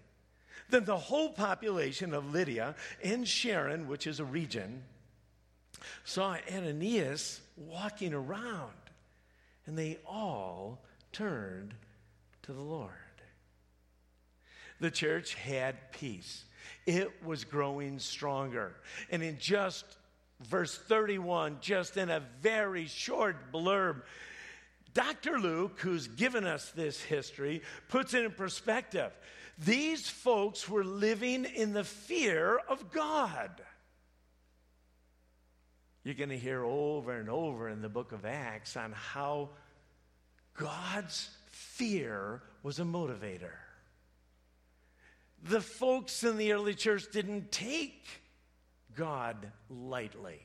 Then 0.68 0.84
the 0.84 0.96
whole 0.96 1.30
population 1.30 2.12
of 2.12 2.32
Lydda 2.32 2.74
and 3.04 3.26
Sharon, 3.26 3.86
which 3.86 4.06
is 4.06 4.18
a 4.18 4.24
region, 4.24 4.82
saw 6.04 6.36
Ananias 6.52 7.40
walking 7.56 8.12
around, 8.12 8.72
and 9.66 9.78
they 9.78 9.98
all 10.06 10.82
turned 11.12 11.74
to 12.42 12.52
the 12.52 12.60
Lord. 12.60 12.90
The 14.80 14.90
church 14.90 15.34
had 15.34 15.92
peace. 15.92 16.44
It 16.86 17.24
was 17.24 17.44
growing 17.44 17.98
stronger. 17.98 18.74
And 19.10 19.22
in 19.22 19.38
just 19.38 19.84
verse 20.40 20.76
31, 20.76 21.58
just 21.60 21.96
in 21.96 22.10
a 22.10 22.22
very 22.40 22.86
short 22.86 23.52
blurb, 23.52 24.02
Dr. 24.94 25.38
Luke, 25.38 25.80
who's 25.80 26.08
given 26.08 26.46
us 26.46 26.70
this 26.70 27.02
history, 27.02 27.62
puts 27.88 28.14
it 28.14 28.24
in 28.24 28.30
perspective. 28.30 29.12
These 29.58 30.08
folks 30.08 30.68
were 30.68 30.84
living 30.84 31.44
in 31.44 31.72
the 31.72 31.84
fear 31.84 32.58
of 32.68 32.90
God. 32.92 33.50
You're 36.02 36.14
going 36.14 36.30
to 36.30 36.38
hear 36.38 36.64
over 36.64 37.18
and 37.18 37.28
over 37.28 37.68
in 37.68 37.82
the 37.82 37.88
book 37.88 38.12
of 38.12 38.24
Acts 38.24 38.76
on 38.76 38.92
how 38.92 39.50
God's 40.54 41.30
fear 41.50 42.42
was 42.62 42.78
a 42.78 42.84
motivator. 42.84 43.52
The 45.48 45.60
folks 45.60 46.24
in 46.24 46.36
the 46.36 46.52
early 46.52 46.74
church 46.74 47.04
didn't 47.12 47.52
take 47.52 48.06
God 48.94 49.52
lightly. 49.68 50.40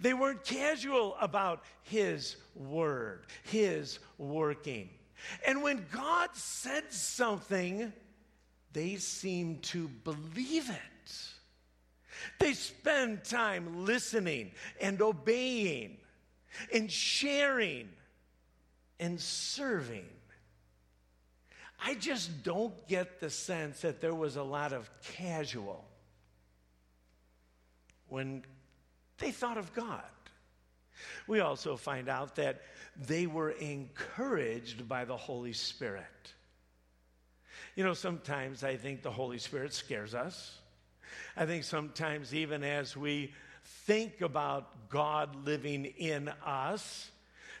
They 0.00 0.14
weren't 0.14 0.44
casual 0.44 1.16
about 1.20 1.64
His 1.82 2.36
word, 2.54 3.26
His 3.44 3.98
working. 4.18 4.90
And 5.46 5.62
when 5.62 5.84
God 5.92 6.30
said 6.34 6.92
something, 6.92 7.92
they 8.72 8.96
seemed 8.96 9.62
to 9.64 9.88
believe 9.88 10.70
it. 10.70 11.22
They 12.38 12.52
spend 12.52 13.24
time 13.24 13.84
listening 13.84 14.52
and 14.80 15.00
obeying 15.00 15.96
and 16.72 16.90
sharing 16.90 17.88
and 19.00 19.20
serving. 19.20 20.06
I 21.80 21.94
just 21.94 22.42
don't 22.42 22.86
get 22.88 23.20
the 23.20 23.30
sense 23.30 23.82
that 23.82 24.00
there 24.00 24.14
was 24.14 24.36
a 24.36 24.42
lot 24.42 24.72
of 24.72 24.90
casual 25.16 25.84
when 28.08 28.42
they 29.18 29.30
thought 29.30 29.58
of 29.58 29.72
God. 29.74 30.02
We 31.26 31.40
also 31.40 31.76
find 31.76 32.08
out 32.08 32.36
that 32.36 32.62
they 32.96 33.26
were 33.26 33.50
encouraged 33.50 34.88
by 34.88 35.04
the 35.04 35.16
Holy 35.16 35.52
Spirit. 35.52 36.04
You 37.76 37.84
know, 37.84 37.94
sometimes 37.94 38.64
I 38.64 38.76
think 38.76 39.02
the 39.02 39.10
Holy 39.10 39.38
Spirit 39.38 39.72
scares 39.72 40.14
us. 40.14 40.58
I 41.36 41.46
think 41.46 41.62
sometimes, 41.64 42.34
even 42.34 42.64
as 42.64 42.96
we 42.96 43.32
think 43.86 44.20
about 44.20 44.88
God 44.88 45.46
living 45.46 45.84
in 45.84 46.28
us, 46.44 47.10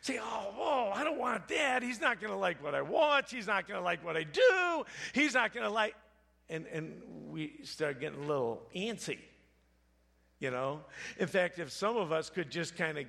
say, 0.08 0.18
oh, 0.20 0.52
whoa, 0.56 0.92
I 0.94 1.04
don't 1.04 1.18
want 1.18 1.48
that. 1.48 1.82
He's 1.82 2.00
not 2.00 2.20
going 2.20 2.32
to 2.32 2.38
like 2.38 2.62
what 2.62 2.74
I 2.74 2.82
watch. 2.82 3.30
He's 3.30 3.46
not 3.46 3.68
going 3.68 3.78
to 3.78 3.84
like 3.84 4.04
what 4.04 4.16
I 4.16 4.24
do. 4.24 4.84
He's 5.12 5.34
not 5.34 5.52
going 5.52 5.64
to 5.64 5.70
like. 5.70 5.94
And, 6.48 6.66
and 6.66 7.02
we 7.28 7.60
start 7.62 8.00
getting 8.00 8.24
a 8.24 8.26
little 8.26 8.62
antsy, 8.74 9.18
you 10.40 10.50
know? 10.50 10.80
In 11.18 11.26
fact, 11.26 11.58
if 11.58 11.70
some 11.70 11.96
of 11.96 12.10
us 12.10 12.30
could 12.30 12.50
just 12.50 12.74
kind 12.74 12.96
of 12.96 13.04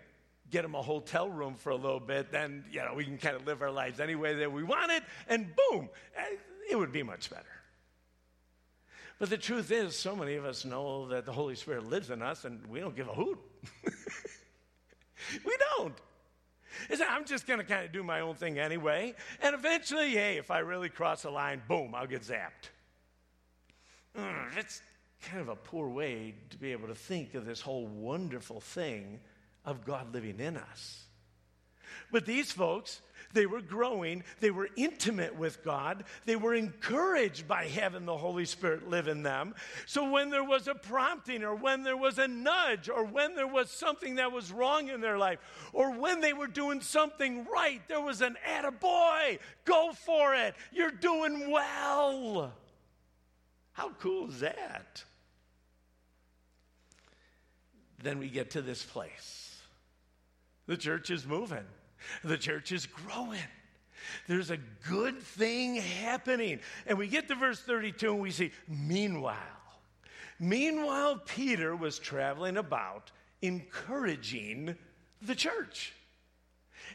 get 0.49 0.65
him 0.65 0.75
a 0.75 0.81
hotel 0.81 1.29
room 1.29 1.55
for 1.55 1.69
a 1.69 1.75
little 1.75 2.01
bit, 2.01 2.31
then, 2.31 2.65
you 2.69 2.79
know, 2.79 2.93
we 2.95 3.05
can 3.05 3.17
kind 3.17 3.35
of 3.35 3.47
live 3.47 3.61
our 3.61 3.71
lives 3.71 4.01
any 4.01 4.15
way 4.15 4.35
that 4.35 4.51
we 4.51 4.63
want 4.63 4.91
it, 4.91 5.03
and 5.27 5.47
boom, 5.55 5.89
eh, 6.17 6.35
it 6.69 6.75
would 6.75 6.91
be 6.91 7.03
much 7.03 7.29
better. 7.29 7.45
But 9.19 9.29
the 9.29 9.37
truth 9.37 9.71
is, 9.71 9.95
so 9.95 10.15
many 10.15 10.35
of 10.35 10.45
us 10.45 10.65
know 10.65 11.07
that 11.09 11.25
the 11.25 11.31
Holy 11.31 11.55
Spirit 11.55 11.87
lives 11.87 12.09
in 12.09 12.21
us, 12.21 12.45
and 12.45 12.65
we 12.67 12.79
don't 12.79 12.95
give 12.95 13.07
a 13.07 13.13
hoot. 13.13 13.37
we 15.45 15.53
don't. 15.77 15.95
Is 16.89 17.01
I'm 17.07 17.25
just 17.25 17.47
going 17.47 17.59
to 17.59 17.65
kind 17.65 17.85
of 17.85 17.91
do 17.91 18.03
my 18.03 18.21
own 18.21 18.35
thing 18.35 18.59
anyway. 18.59 19.15
And 19.41 19.55
eventually, 19.55 20.11
hey, 20.11 20.37
if 20.37 20.51
I 20.51 20.59
really 20.59 20.89
cross 20.89 21.23
the 21.23 21.31
line, 21.31 21.61
boom, 21.67 21.93
I'll 21.95 22.07
get 22.07 22.21
zapped. 22.21 22.69
Mm, 24.17 24.57
it's 24.57 24.81
kind 25.21 25.41
of 25.41 25.49
a 25.49 25.55
poor 25.55 25.87
way 25.89 26.35
to 26.49 26.57
be 26.57 26.71
able 26.71 26.87
to 26.87 26.95
think 26.95 27.35
of 27.35 27.45
this 27.45 27.61
whole 27.61 27.87
wonderful 27.87 28.59
thing 28.59 29.19
of 29.65 29.85
God 29.85 30.13
living 30.13 30.39
in 30.39 30.57
us. 30.57 31.05
But 32.11 32.25
these 32.25 32.51
folks, 32.51 33.01
they 33.33 33.45
were 33.45 33.61
growing, 33.61 34.23
they 34.39 34.51
were 34.51 34.69
intimate 34.75 35.35
with 35.35 35.63
God, 35.63 36.03
they 36.25 36.35
were 36.35 36.55
encouraged 36.55 37.47
by 37.47 37.65
having 37.65 38.05
the 38.05 38.17
Holy 38.17 38.45
Spirit 38.45 38.89
live 38.89 39.07
in 39.07 39.23
them. 39.23 39.53
So 39.85 40.09
when 40.09 40.29
there 40.29 40.43
was 40.43 40.67
a 40.67 40.75
prompting, 40.75 41.43
or 41.43 41.53
when 41.53 41.83
there 41.83 41.97
was 41.97 42.17
a 42.17 42.27
nudge, 42.27 42.89
or 42.89 43.03
when 43.03 43.35
there 43.35 43.47
was 43.47 43.69
something 43.69 44.15
that 44.15 44.31
was 44.31 44.51
wrong 44.51 44.89
in 44.89 45.01
their 45.01 45.17
life, 45.17 45.39
or 45.73 45.91
when 45.91 46.21
they 46.21 46.33
were 46.33 46.47
doing 46.47 46.81
something 46.81 47.45
right, 47.45 47.81
there 47.87 48.01
was 48.01 48.21
an 48.21 48.35
attaboy, 48.47 49.39
go 49.65 49.91
for 49.93 50.33
it, 50.33 50.55
you're 50.71 50.91
doing 50.91 51.51
well. 51.51 52.51
How 53.73 53.89
cool 53.99 54.29
is 54.29 54.39
that? 54.39 55.03
Then 58.01 58.19
we 58.19 58.29
get 58.29 58.51
to 58.51 58.61
this 58.61 58.83
place. 58.83 59.57
The 60.67 60.77
church 60.77 61.09
is 61.09 61.25
moving. 61.25 61.65
The 62.23 62.37
church 62.37 62.71
is 62.71 62.85
growing. 62.85 63.39
There's 64.27 64.49
a 64.49 64.57
good 64.87 65.21
thing 65.21 65.75
happening. 65.75 66.59
And 66.87 66.97
we 66.97 67.07
get 67.07 67.27
to 67.27 67.35
verse 67.35 67.59
32 67.59 68.11
and 68.13 68.21
we 68.21 68.31
see, 68.31 68.51
meanwhile, 68.67 69.35
meanwhile, 70.39 71.21
Peter 71.25 71.75
was 71.75 71.99
traveling 71.99 72.57
about 72.57 73.11
encouraging 73.41 74.75
the 75.21 75.35
church. 75.35 75.93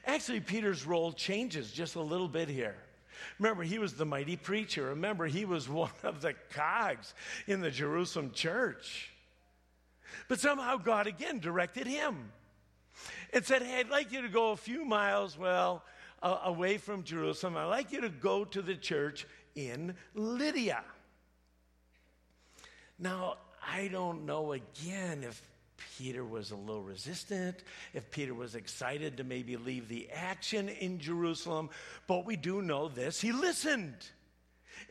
Actually, 0.07 0.40
Peter's 0.40 0.87
role 0.87 1.12
changes 1.12 1.71
just 1.73 1.95
a 1.95 2.03
little 2.03 2.29
bit 2.29 2.49
here. 2.49 2.77
Remember, 3.38 3.62
he 3.62 3.79
was 3.79 3.95
the 3.95 4.05
mighty 4.05 4.37
preacher. 4.37 4.88
Remember, 4.88 5.27
he 5.27 5.45
was 5.45 5.69
one 5.69 5.90
of 6.03 6.21
the 6.21 6.35
cogs 6.51 7.14
in 7.47 7.61
the 7.61 7.71
Jerusalem 7.71 8.33
church. 8.33 9.11
But 10.29 10.40
somehow 10.40 10.77
God 10.77 11.07
again 11.07 11.38
directed 11.38 11.87
him 11.87 12.33
and 13.33 13.44
said, 13.44 13.62
Hey, 13.62 13.80
I'd 13.80 13.90
like 13.90 14.12
you 14.12 14.22
to 14.22 14.28
go 14.28 14.52
a 14.52 14.57
few 14.57 14.85
miles, 14.85 15.38
well, 15.38 15.83
uh, 16.22 16.38
away 16.44 16.78
from 16.78 17.04
Jerusalem. 17.04 17.57
I'd 17.57 17.66
like 17.66 17.92
you 17.92 18.00
to 18.02 18.09
go 18.09 18.44
to 18.44 18.62
the 18.62 18.74
church 18.74 19.26
in 19.54 19.94
Lydda. 20.14 20.83
Now, 22.98 23.37
I 23.66 23.88
don't 23.88 24.24
know 24.24 24.52
again 24.52 25.24
if 25.24 25.42
Peter 25.98 26.24
was 26.24 26.50
a 26.50 26.57
little 26.57 26.83
resistant, 26.83 27.64
if 27.92 28.11
Peter 28.11 28.35
was 28.35 28.54
excited 28.54 29.16
to 29.16 29.24
maybe 29.24 29.57
leave 29.57 29.88
the 29.88 30.09
action 30.11 30.68
in 30.68 30.98
Jerusalem. 30.98 31.70
But 32.07 32.24
we 32.24 32.37
do 32.37 32.62
know 32.62 32.88
this 32.88 33.20
he 33.20 33.33
listened. 33.33 33.96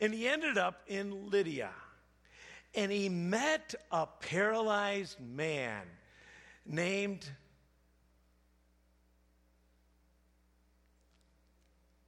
And 0.00 0.12
he 0.12 0.26
ended 0.28 0.58
up 0.58 0.82
in 0.86 1.30
Lydda. 1.30 1.70
And 2.74 2.90
he 2.90 3.08
met 3.08 3.74
a 3.92 4.06
paralyzed 4.06 5.20
man 5.20 5.82
named 6.66 7.28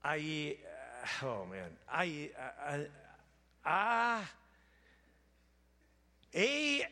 I, 0.07 0.57
uh, 1.03 1.27
oh 1.27 1.47
man, 1.51 1.69
I, 1.93 2.31
uh, 3.67 4.21
a 6.33 6.87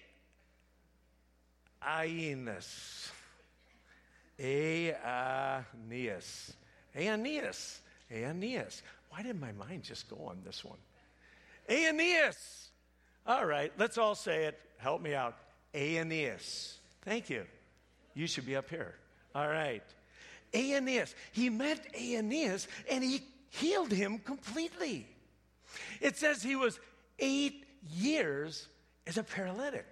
Aeneas. 1.81 3.12
Aeneas. 4.37 4.96
Aeneas. 6.96 7.81
Aeneas. 8.11 8.83
Why 9.11 9.22
did 9.22 9.40
my 9.40 9.53
mind 9.53 9.85
just 9.85 10.11
go 10.11 10.16
on 10.27 10.38
this 10.44 10.64
one? 10.64 10.79
Aeneas. 11.68 12.70
All 13.29 13.46
right, 13.46 13.72
let's 13.79 13.96
all 13.96 14.16
say 14.16 14.46
it. 14.46 14.59
Help 14.79 15.00
me 15.00 15.14
out. 15.14 15.37
Aeneas. 15.72 16.79
Thank 17.03 17.31
you. 17.31 17.44
You 18.14 18.27
should 18.27 18.46
be 18.46 18.57
up 18.57 18.68
here. 18.68 18.96
All 19.37 19.48
right. 19.48 19.85
Aeneas. 20.54 21.14
He 21.32 21.50
met 21.50 21.86
Aeneas 21.94 22.68
and 22.90 23.02
he 23.02 23.22
healed 23.50 23.92
him 23.92 24.18
completely. 24.18 25.06
It 26.00 26.16
says 26.16 26.42
he 26.42 26.56
was 26.56 26.78
eight 27.18 27.66
years 27.90 28.68
as 29.06 29.18
a 29.18 29.22
paralytic. 29.22 29.86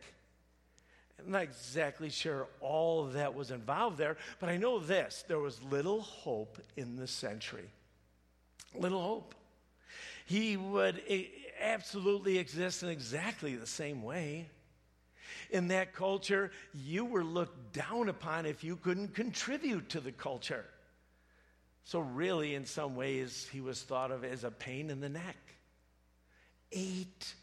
I'm 1.18 1.30
not 1.30 1.42
exactly 1.42 2.10
sure 2.10 2.48
all 2.60 3.04
that 3.06 3.34
was 3.34 3.50
involved 3.50 3.98
there, 3.98 4.16
but 4.40 4.48
I 4.48 4.56
know 4.56 4.78
this 4.78 5.24
there 5.28 5.38
was 5.38 5.62
little 5.62 6.00
hope 6.00 6.58
in 6.76 6.96
the 6.96 7.06
century. 7.06 7.70
Little 8.74 9.02
hope. 9.02 9.34
He 10.26 10.56
would 10.56 11.02
absolutely 11.60 12.38
exist 12.38 12.82
in 12.82 12.88
exactly 12.88 13.54
the 13.54 13.66
same 13.66 14.02
way. 14.02 14.48
In 15.52 15.68
that 15.68 15.94
culture, 15.94 16.50
you 16.74 17.04
were 17.04 17.22
looked 17.22 17.72
down 17.72 18.08
upon 18.08 18.46
if 18.46 18.64
you 18.64 18.74
couldn't 18.74 19.14
contribute 19.14 19.90
to 19.90 20.00
the 20.00 20.12
culture. 20.12 20.64
So, 21.84 22.00
really, 22.00 22.54
in 22.54 22.64
some 22.64 22.96
ways, 22.96 23.48
he 23.52 23.60
was 23.60 23.82
thought 23.82 24.10
of 24.10 24.24
as 24.24 24.44
a 24.44 24.50
pain 24.50 24.90
in 24.90 25.00
the 25.00 25.08
neck. 25.08 25.36
Eight 26.72 27.34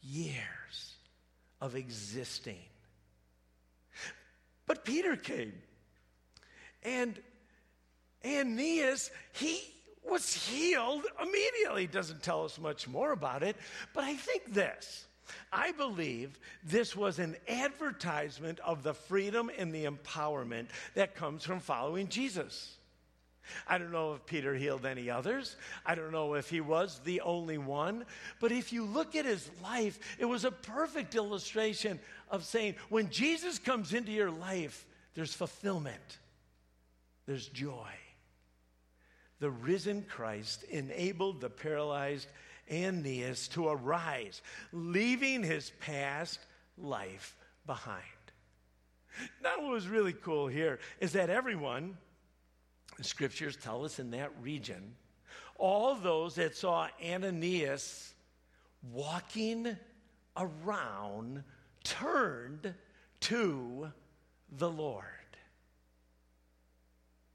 years 0.00 0.94
of 1.60 1.74
existing 1.74 2.58
but 4.68 4.84
Peter 4.84 5.16
came. 5.16 5.54
And 6.84 7.18
Aeneas, 8.24 9.10
he 9.32 9.60
was 10.08 10.32
healed 10.32 11.04
immediately. 11.20 11.88
Doesn't 11.88 12.22
tell 12.22 12.44
us 12.44 12.60
much 12.60 12.86
more 12.86 13.10
about 13.10 13.42
it, 13.42 13.56
but 13.94 14.04
I 14.04 14.14
think 14.14 14.52
this. 14.52 15.06
I 15.52 15.72
believe 15.72 16.38
this 16.64 16.96
was 16.96 17.18
an 17.18 17.36
advertisement 17.48 18.60
of 18.60 18.82
the 18.82 18.94
freedom 18.94 19.50
and 19.56 19.74
the 19.74 19.84
empowerment 19.84 20.66
that 20.94 21.14
comes 21.14 21.44
from 21.44 21.60
following 21.60 22.08
Jesus. 22.08 22.76
I 23.66 23.78
don't 23.78 23.92
know 23.92 24.14
if 24.14 24.26
Peter 24.26 24.54
healed 24.54 24.84
any 24.84 25.10
others. 25.10 25.56
I 25.86 25.94
don't 25.94 26.12
know 26.12 26.34
if 26.34 26.50
he 26.50 26.60
was 26.60 27.00
the 27.04 27.20
only 27.22 27.58
one. 27.58 28.04
But 28.40 28.52
if 28.52 28.72
you 28.72 28.84
look 28.84 29.16
at 29.16 29.24
his 29.24 29.50
life, 29.62 29.98
it 30.18 30.26
was 30.26 30.44
a 30.44 30.50
perfect 30.50 31.14
illustration 31.14 31.98
of 32.30 32.44
saying 32.44 32.74
when 32.88 33.10
Jesus 33.10 33.58
comes 33.58 33.94
into 33.94 34.12
your 34.12 34.30
life, 34.30 34.86
there's 35.14 35.34
fulfillment, 35.34 36.18
there's 37.26 37.48
joy. 37.48 37.88
The 39.40 39.50
risen 39.50 40.02
Christ 40.02 40.64
enabled 40.64 41.40
the 41.40 41.50
paralyzed 41.50 42.28
Aeneas 42.70 43.48
to 43.48 43.68
arise, 43.68 44.42
leaving 44.72 45.42
his 45.42 45.70
past 45.80 46.38
life 46.76 47.36
behind. 47.66 48.02
Now, 49.42 49.58
what 49.58 49.72
was 49.72 49.88
really 49.88 50.12
cool 50.12 50.46
here 50.46 50.78
is 51.00 51.12
that 51.12 51.30
everyone, 51.30 51.96
the 52.96 53.04
scriptures 53.04 53.56
tell 53.56 53.84
us 53.84 53.98
in 53.98 54.12
that 54.12 54.30
region, 54.40 54.94
all 55.56 55.96
those 55.96 56.36
that 56.36 56.56
saw 56.56 56.88
Ananias 57.04 58.14
walking 58.92 59.76
around 60.36 61.42
turned 61.82 62.74
to 63.20 63.92
the 64.52 64.70
Lord. 64.70 65.04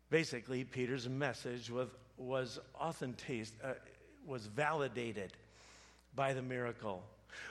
Basically, 0.09 0.63
Peter's 0.63 1.09
message 1.09 1.69
was, 1.69 1.89
was 2.17 2.59
authentic, 2.75 3.47
uh, 3.63 3.73
was 4.27 4.45
validated 4.45 5.33
by 6.15 6.33
the 6.33 6.41
miracle. 6.41 7.03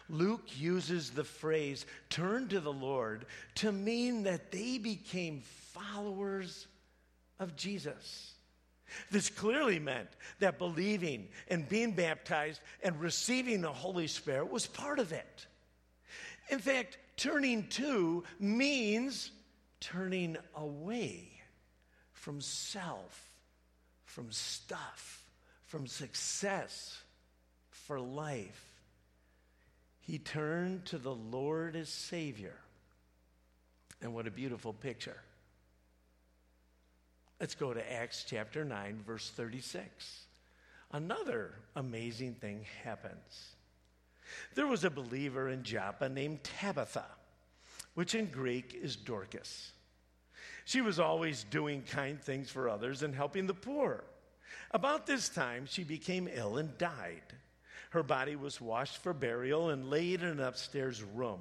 Luke 0.08 0.48
uses 0.58 1.10
the 1.10 1.24
phrase 1.24 1.86
turn 2.08 2.48
to 2.48 2.60
the 2.60 2.72
Lord 2.72 3.26
to 3.56 3.72
mean 3.72 4.24
that 4.24 4.52
they 4.52 4.78
became 4.78 5.42
followers 5.72 6.66
of 7.38 7.56
Jesus. 7.56 8.34
This 9.10 9.30
clearly 9.30 9.78
meant 9.78 10.08
that 10.38 10.58
believing 10.58 11.28
and 11.48 11.68
being 11.68 11.92
baptized 11.92 12.60
and 12.82 13.00
receiving 13.00 13.62
the 13.62 13.72
Holy 13.72 14.06
Spirit 14.06 14.50
was 14.50 14.66
part 14.66 14.98
of 14.98 15.12
it. 15.12 15.46
In 16.50 16.58
fact, 16.58 16.98
turning 17.16 17.68
to 17.68 18.24
means 18.38 19.30
turning 19.80 20.36
away 20.54 21.28
from 22.12 22.40
self, 22.40 23.30
from 24.04 24.30
stuff, 24.30 25.21
from 25.72 25.86
success, 25.86 27.00
for 27.70 27.98
life. 27.98 28.62
He 30.00 30.18
turned 30.18 30.84
to 30.84 30.98
the 30.98 31.14
Lord 31.14 31.76
as 31.76 31.88
Savior. 31.88 32.56
And 34.02 34.12
what 34.12 34.26
a 34.26 34.30
beautiful 34.30 34.74
picture. 34.74 35.16
Let's 37.40 37.54
go 37.54 37.72
to 37.72 37.92
Acts 37.92 38.26
chapter 38.28 38.66
9, 38.66 39.00
verse 39.06 39.30
36. 39.30 40.26
Another 40.92 41.54
amazing 41.74 42.34
thing 42.34 42.66
happens. 42.84 43.54
There 44.54 44.66
was 44.66 44.84
a 44.84 44.90
believer 44.90 45.48
in 45.48 45.62
Joppa 45.62 46.10
named 46.10 46.44
Tabitha, 46.44 47.06
which 47.94 48.14
in 48.14 48.26
Greek 48.26 48.78
is 48.78 48.94
Dorcas. 48.94 49.72
She 50.66 50.82
was 50.82 51.00
always 51.00 51.44
doing 51.44 51.80
kind 51.80 52.20
things 52.20 52.50
for 52.50 52.68
others 52.68 53.02
and 53.02 53.14
helping 53.14 53.46
the 53.46 53.54
poor. 53.54 54.04
About 54.70 55.06
this 55.06 55.28
time, 55.28 55.66
she 55.66 55.84
became 55.84 56.28
ill 56.32 56.56
and 56.56 56.76
died. 56.78 57.22
Her 57.90 58.02
body 58.02 58.36
was 58.36 58.60
washed 58.60 58.98
for 58.98 59.12
burial 59.12 59.70
and 59.70 59.90
laid 59.90 60.22
in 60.22 60.28
an 60.28 60.40
upstairs 60.40 61.02
room. 61.02 61.40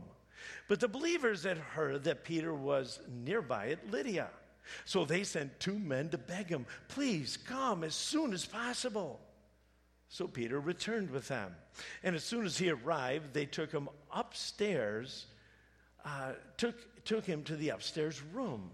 But 0.67 0.79
the 0.79 0.87
believers 0.87 1.43
had 1.43 1.57
heard 1.57 2.03
that 2.03 2.23
Peter 2.23 2.53
was 2.53 2.99
nearby 3.09 3.69
at 3.69 3.89
Lydda. 3.91 4.29
So 4.85 5.05
they 5.05 5.23
sent 5.23 5.59
two 5.59 5.77
men 5.77 6.09
to 6.09 6.17
beg 6.17 6.47
him, 6.47 6.65
Please 6.87 7.37
come 7.37 7.83
as 7.83 7.95
soon 7.95 8.33
as 8.33 8.45
possible. 8.45 9.19
So 10.09 10.27
Peter 10.27 10.59
returned 10.59 11.09
with 11.09 11.29
them. 11.29 11.55
And 12.03 12.15
as 12.15 12.23
soon 12.23 12.45
as 12.45 12.57
he 12.57 12.69
arrived, 12.69 13.33
they 13.33 13.45
took 13.45 13.71
him 13.71 13.87
upstairs, 14.13 15.27
uh, 16.03 16.33
took, 16.57 17.05
took 17.05 17.23
him 17.23 17.43
to 17.43 17.55
the 17.55 17.69
upstairs 17.69 18.21
room. 18.33 18.71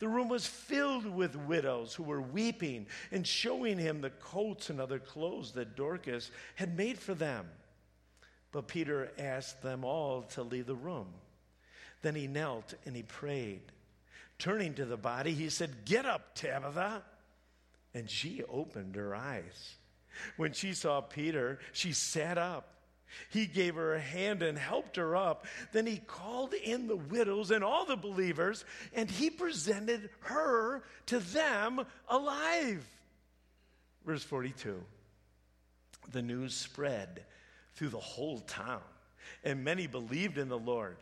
The 0.00 0.08
room 0.08 0.28
was 0.28 0.46
filled 0.46 1.06
with 1.06 1.36
widows 1.36 1.94
who 1.94 2.02
were 2.02 2.20
weeping 2.20 2.86
and 3.10 3.26
showing 3.26 3.78
him 3.78 4.00
the 4.00 4.10
coats 4.10 4.70
and 4.70 4.80
other 4.80 4.98
clothes 4.98 5.52
that 5.52 5.76
Dorcas 5.76 6.30
had 6.54 6.76
made 6.76 6.98
for 6.98 7.14
them. 7.14 7.46
But 8.52 8.68
Peter 8.68 9.12
asked 9.18 9.62
them 9.62 9.84
all 9.84 10.22
to 10.22 10.42
leave 10.42 10.66
the 10.66 10.74
room. 10.74 11.08
Then 12.02 12.14
he 12.14 12.26
knelt 12.26 12.74
and 12.84 12.96
he 12.96 13.02
prayed. 13.02 13.62
Turning 14.38 14.74
to 14.74 14.84
the 14.84 14.96
body, 14.96 15.34
he 15.34 15.48
said, 15.50 15.84
Get 15.84 16.06
up, 16.06 16.34
Tabitha. 16.34 17.02
And 17.94 18.08
she 18.08 18.42
opened 18.48 18.94
her 18.94 19.14
eyes. 19.14 19.76
When 20.36 20.52
she 20.52 20.72
saw 20.74 21.00
Peter, 21.00 21.58
she 21.72 21.92
sat 21.92 22.38
up. 22.38 22.77
He 23.30 23.46
gave 23.46 23.74
her 23.74 23.94
a 23.94 24.00
hand 24.00 24.42
and 24.42 24.58
helped 24.58 24.96
her 24.96 25.16
up. 25.16 25.46
Then 25.72 25.86
he 25.86 25.98
called 25.98 26.54
in 26.54 26.86
the 26.86 26.96
widows 26.96 27.50
and 27.50 27.64
all 27.64 27.84
the 27.84 27.96
believers, 27.96 28.64
and 28.94 29.10
he 29.10 29.30
presented 29.30 30.10
her 30.20 30.82
to 31.06 31.18
them 31.18 31.84
alive. 32.08 32.86
Verse 34.04 34.22
42 34.24 34.82
The 36.12 36.22
news 36.22 36.54
spread 36.54 37.24
through 37.74 37.90
the 37.90 37.98
whole 37.98 38.40
town, 38.40 38.82
and 39.44 39.64
many 39.64 39.86
believed 39.86 40.38
in 40.38 40.48
the 40.48 40.58
Lord. 40.58 40.96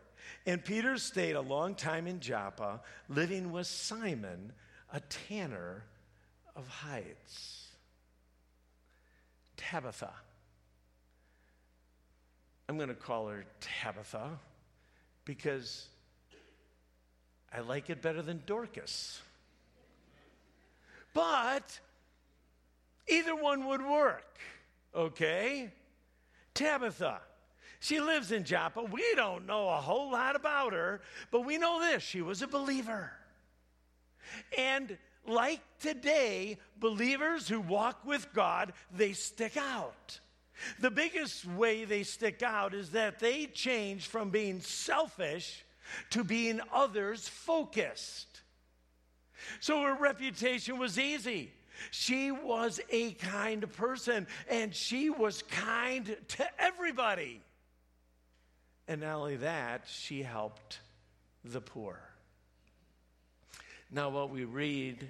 And 0.44 0.64
Peter 0.64 0.98
stayed 0.98 1.36
a 1.36 1.40
long 1.40 1.74
time 1.74 2.06
in 2.06 2.20
Joppa, 2.20 2.80
living 3.08 3.52
with 3.52 3.66
Simon, 3.66 4.52
a 4.92 5.00
tanner 5.00 5.84
of 6.54 6.66
hides. 6.68 7.68
Tabitha. 9.56 10.12
I'm 12.68 12.76
going 12.76 12.88
to 12.88 12.94
call 12.94 13.28
her 13.28 13.44
Tabitha 13.60 14.38
because 15.24 15.86
I 17.52 17.60
like 17.60 17.90
it 17.90 18.02
better 18.02 18.22
than 18.22 18.42
Dorcas. 18.44 19.20
But 21.14 21.80
either 23.08 23.34
one 23.34 23.66
would 23.66 23.82
work, 23.82 24.38
okay? 24.94 25.70
Tabitha. 26.54 27.20
She 27.78 28.00
lives 28.00 28.32
in 28.32 28.44
Joppa. 28.44 28.82
We 28.82 29.04
don't 29.14 29.46
know 29.46 29.68
a 29.68 29.76
whole 29.76 30.10
lot 30.10 30.34
about 30.34 30.72
her, 30.72 31.00
but 31.30 31.44
we 31.44 31.58
know 31.58 31.80
this 31.80 32.02
she 32.02 32.20
was 32.22 32.42
a 32.42 32.48
believer. 32.48 33.12
And 34.58 34.98
like 35.26 35.60
today, 35.78 36.58
believers 36.80 37.48
who 37.48 37.60
walk 37.60 38.04
with 38.04 38.32
God, 38.32 38.72
they 38.94 39.12
stick 39.12 39.56
out. 39.56 40.20
The 40.80 40.90
biggest 40.90 41.44
way 41.46 41.84
they 41.84 42.02
stick 42.02 42.42
out 42.42 42.74
is 42.74 42.90
that 42.90 43.18
they 43.18 43.46
change 43.46 44.06
from 44.06 44.30
being 44.30 44.60
selfish 44.60 45.64
to 46.10 46.24
being 46.24 46.60
others 46.72 47.28
focused. 47.28 48.40
So 49.60 49.82
her 49.82 49.94
reputation 49.94 50.78
was 50.78 50.98
easy. 50.98 51.52
She 51.90 52.30
was 52.30 52.80
a 52.90 53.12
kind 53.12 53.70
person 53.74 54.26
and 54.48 54.74
she 54.74 55.10
was 55.10 55.42
kind 55.42 56.16
to 56.28 56.46
everybody. 56.60 57.42
And 58.88 59.00
not 59.02 59.16
only 59.16 59.36
that, 59.36 59.84
she 59.86 60.22
helped 60.22 60.80
the 61.44 61.60
poor. 61.60 62.00
Now, 63.90 64.08
what 64.08 64.30
we 64.30 64.44
read 64.44 65.06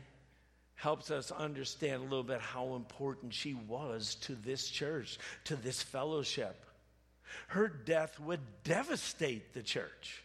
helps 0.76 1.10
us 1.10 1.32
understand 1.32 2.02
a 2.02 2.04
little 2.04 2.22
bit 2.22 2.40
how 2.40 2.74
important 2.74 3.34
she 3.34 3.54
was 3.54 4.14
to 4.16 4.34
this 4.34 4.68
church, 4.68 5.18
to 5.44 5.56
this 5.56 5.82
fellowship. 5.82 6.64
Her 7.48 7.68
death 7.68 8.20
would 8.20 8.40
devastate 8.62 9.52
the 9.52 9.62
church. 9.62 10.22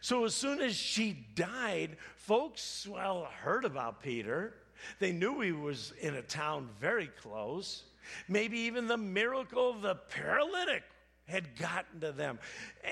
So, 0.00 0.24
as 0.24 0.34
soon 0.34 0.60
as 0.60 0.74
she 0.74 1.26
died, 1.34 1.96
folks, 2.16 2.86
well, 2.90 3.28
heard 3.42 3.64
about 3.64 4.02
Peter. 4.02 4.54
They 4.98 5.12
knew 5.12 5.40
he 5.40 5.52
was 5.52 5.92
in 6.00 6.14
a 6.14 6.22
town 6.22 6.70
very 6.80 7.08
close. 7.08 7.82
Maybe 8.28 8.60
even 8.60 8.86
the 8.86 8.96
miracle 8.96 9.70
of 9.70 9.82
the 9.82 9.94
paralytic 9.94 10.82
had 11.26 11.56
gotten 11.56 12.00
to 12.00 12.12
them. 12.12 12.38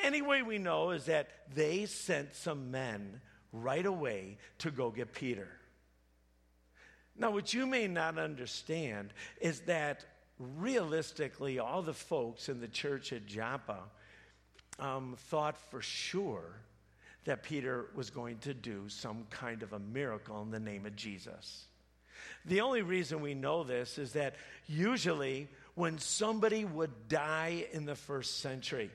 Anyway, 0.02 0.42
we 0.42 0.58
know 0.58 0.90
is 0.90 1.06
that 1.06 1.28
they 1.54 1.86
sent 1.86 2.34
some 2.34 2.70
men 2.70 3.20
right 3.52 3.86
away 3.86 4.36
to 4.58 4.70
go 4.70 4.90
get 4.90 5.14
Peter. 5.14 5.48
Now, 7.18 7.32
what 7.32 7.52
you 7.52 7.66
may 7.66 7.88
not 7.88 8.16
understand 8.18 9.12
is 9.40 9.60
that 9.60 10.04
realistically, 10.38 11.58
all 11.58 11.82
the 11.82 11.92
folks 11.92 12.48
in 12.48 12.60
the 12.60 12.68
church 12.68 13.12
at 13.12 13.26
Joppa 13.26 13.78
um, 14.78 15.16
thought 15.18 15.56
for 15.70 15.82
sure 15.82 16.60
that 17.24 17.42
Peter 17.42 17.86
was 17.94 18.10
going 18.10 18.38
to 18.38 18.54
do 18.54 18.88
some 18.88 19.26
kind 19.30 19.62
of 19.62 19.72
a 19.72 19.78
miracle 19.78 20.40
in 20.42 20.50
the 20.50 20.60
name 20.60 20.86
of 20.86 20.94
Jesus. 20.94 21.64
The 22.44 22.60
only 22.60 22.82
reason 22.82 23.20
we 23.20 23.34
know 23.34 23.64
this 23.64 23.98
is 23.98 24.12
that 24.12 24.36
usually 24.66 25.48
when 25.74 25.98
somebody 25.98 26.64
would 26.64 27.08
die 27.08 27.66
in 27.72 27.84
the 27.84 27.94
first 27.96 28.40
century, 28.40 28.90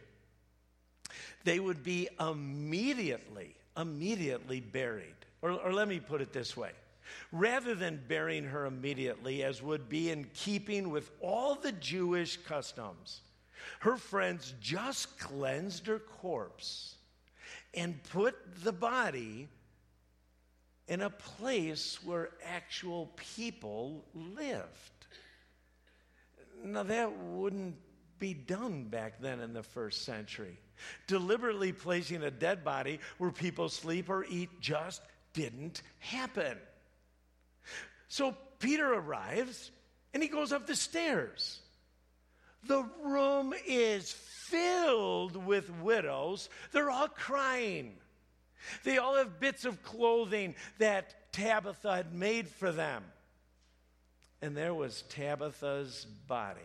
they 1.43 1.59
would 1.59 1.83
be 1.83 2.07
immediately, 2.19 3.55
immediately 3.77 4.61
buried. 4.61 5.13
Or, 5.41 5.51
or 5.51 5.73
let 5.73 5.87
me 5.87 5.99
put 5.99 6.21
it 6.21 6.31
this 6.31 6.55
way 6.55 6.71
rather 7.31 7.75
than 7.75 8.01
burying 8.07 8.45
her 8.45 8.65
immediately, 8.65 9.43
as 9.43 9.61
would 9.61 9.89
be 9.89 10.11
in 10.11 10.25
keeping 10.33 10.89
with 10.89 11.11
all 11.21 11.55
the 11.55 11.71
Jewish 11.71 12.37
customs. 12.37 13.21
Her 13.79 13.97
friends 13.97 14.53
just 14.61 15.19
cleansed 15.19 15.87
her 15.87 15.99
corpse 15.99 16.95
and 17.73 18.01
put 18.03 18.35
the 18.63 18.73
body 18.73 19.47
in 20.87 21.01
a 21.01 21.09
place 21.09 21.99
where 22.03 22.31
actual 22.45 23.11
people 23.15 24.03
lived. 24.13 24.91
Now, 26.63 26.83
that 26.83 27.11
wouldn't 27.17 27.75
be 28.19 28.33
done 28.33 28.85
back 28.85 29.19
then 29.19 29.39
in 29.39 29.53
the 29.53 29.63
first 29.63 30.05
century. 30.05 30.57
Deliberately 31.07 31.71
placing 31.71 32.23
a 32.23 32.31
dead 32.31 32.63
body 32.63 32.99
where 33.17 33.31
people 33.31 33.69
sleep 33.69 34.09
or 34.09 34.25
eat 34.25 34.49
just 34.61 35.01
didn't 35.33 35.81
happen. 35.99 36.57
So 38.13 38.37
Peter 38.59 38.93
arrives 38.93 39.71
and 40.13 40.21
he 40.21 40.29
goes 40.29 40.53
up 40.53 40.67
the 40.67 40.75
stairs. 40.75 41.59
The 42.67 42.87
room 43.03 43.55
is 43.65 44.11
filled 44.11 45.35
with 45.35 45.71
widows. 45.81 46.47
They're 46.71 46.91
all 46.91 47.07
crying. 47.07 47.95
They 48.83 48.99
all 48.99 49.15
have 49.15 49.39
bits 49.39 49.65
of 49.65 49.81
clothing 49.81 50.53
that 50.77 51.33
Tabitha 51.33 51.95
had 51.95 52.13
made 52.13 52.47
for 52.47 52.71
them. 52.71 53.03
And 54.43 54.55
there 54.55 54.75
was 54.75 55.01
Tabitha's 55.09 56.05
body. 56.27 56.59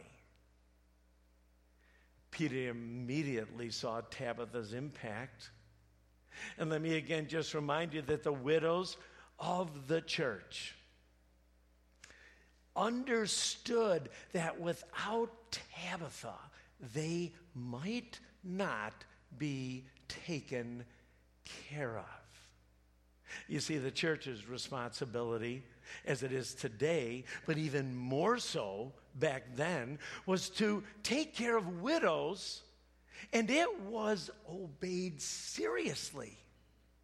Peter 2.30 2.68
immediately 2.68 3.70
saw 3.70 4.02
Tabitha's 4.10 4.74
impact. 4.74 5.48
And 6.58 6.68
let 6.68 6.82
me 6.82 6.98
again 6.98 7.26
just 7.26 7.54
remind 7.54 7.94
you 7.94 8.02
that 8.02 8.22
the 8.22 8.34
widows 8.34 8.98
of 9.38 9.88
the 9.88 10.02
church 10.02 10.74
understood 12.78 14.08
that 14.32 14.60
without 14.60 15.30
Tabitha, 15.50 16.34
they 16.94 17.32
might 17.54 18.20
not 18.44 19.04
be 19.36 19.84
taken 20.06 20.84
care 21.68 21.98
of. 21.98 22.04
You 23.46 23.60
see, 23.60 23.76
the 23.78 23.90
church's 23.90 24.48
responsibility, 24.48 25.64
as 26.06 26.22
it 26.22 26.32
is 26.32 26.54
today, 26.54 27.24
but 27.46 27.58
even 27.58 27.94
more 27.94 28.38
so 28.38 28.92
back 29.16 29.56
then, 29.56 29.98
was 30.24 30.48
to 30.50 30.82
take 31.02 31.34
care 31.34 31.56
of 31.56 31.82
widows, 31.82 32.62
and 33.32 33.50
it 33.50 33.80
was 33.82 34.30
obeyed 34.50 35.20
seriously 35.20 36.38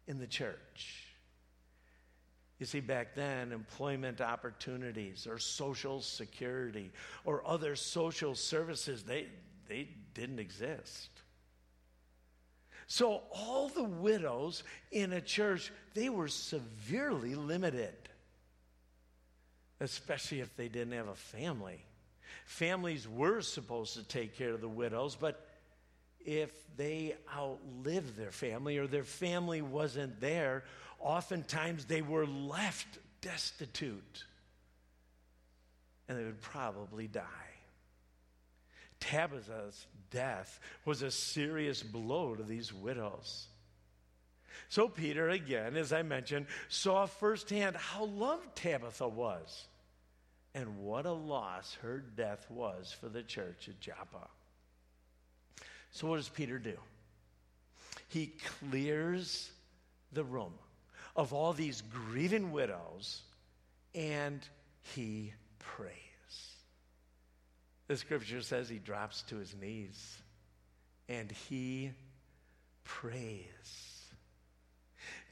in 0.07 0.19
the 0.19 0.27
church. 0.27 1.04
You 2.65 2.67
see, 2.67 2.79
back 2.79 3.13
then, 3.13 3.51
employment 3.51 4.21
opportunities 4.21 5.27
or 5.27 5.37
social 5.37 6.01
security 6.01 6.91
or 7.23 7.45
other 7.45 7.75
social 7.75 8.33
services, 8.33 9.03
they, 9.03 9.27
they 9.69 9.87
didn't 10.15 10.39
exist. 10.39 11.11
So 12.87 13.21
all 13.31 13.67
the 13.67 13.83
widows 13.83 14.63
in 14.91 15.13
a 15.13 15.21
church, 15.21 15.71
they 15.93 16.09
were 16.09 16.27
severely 16.27 17.35
limited, 17.35 17.93
especially 19.79 20.39
if 20.39 20.57
they 20.57 20.67
didn't 20.67 20.93
have 20.93 21.09
a 21.09 21.13
family. 21.13 21.85
Families 22.45 23.07
were 23.07 23.41
supposed 23.41 23.93
to 23.93 24.01
take 24.01 24.35
care 24.39 24.53
of 24.53 24.61
the 24.61 24.67
widows, 24.67 25.15
but 25.15 25.47
if 26.25 26.49
they 26.77 27.13
outlived 27.31 28.17
their 28.17 28.31
family 28.31 28.79
or 28.79 28.87
their 28.87 29.03
family 29.03 29.61
wasn't 29.61 30.19
there, 30.19 30.63
oftentimes 30.99 31.85
they 31.85 32.01
were 32.01 32.25
left 32.25 32.99
destitute 33.21 34.23
and 36.07 36.17
they 36.17 36.23
would 36.23 36.41
probably 36.41 37.07
die. 37.07 37.21
Tabitha's 38.99 39.85
death 40.11 40.59
was 40.85 41.01
a 41.01 41.11
serious 41.11 41.83
blow 41.83 42.35
to 42.35 42.43
these 42.43 42.73
widows. 42.73 43.47
So, 44.69 44.87
Peter, 44.87 45.29
again, 45.29 45.75
as 45.75 45.93
I 45.93 46.01
mentioned, 46.01 46.47
saw 46.69 47.05
firsthand 47.05 47.75
how 47.75 48.05
loved 48.05 48.55
Tabitha 48.55 49.07
was 49.07 49.67
and 50.53 50.79
what 50.79 51.05
a 51.05 51.11
loss 51.11 51.77
her 51.81 51.99
death 51.99 52.47
was 52.49 52.95
for 52.99 53.09
the 53.09 53.21
church 53.21 53.67
at 53.67 53.79
Joppa. 53.79 54.27
So, 55.91 56.07
what 56.07 56.17
does 56.17 56.29
Peter 56.29 56.57
do? 56.57 56.77
He 58.07 58.33
clears 58.59 59.51
the 60.13 60.23
room 60.23 60.53
of 61.15 61.33
all 61.33 61.53
these 61.53 61.81
grieving 61.81 62.51
widows 62.51 63.21
and 63.93 64.41
he 64.81 65.33
prays. 65.59 65.91
The 67.87 67.97
scripture 67.97 68.41
says 68.41 68.67
he 68.67 68.79
drops 68.79 69.21
to 69.23 69.37
his 69.37 69.55
knees 69.55 70.17
and 71.07 71.31
he 71.31 71.91
prays. 72.83 73.45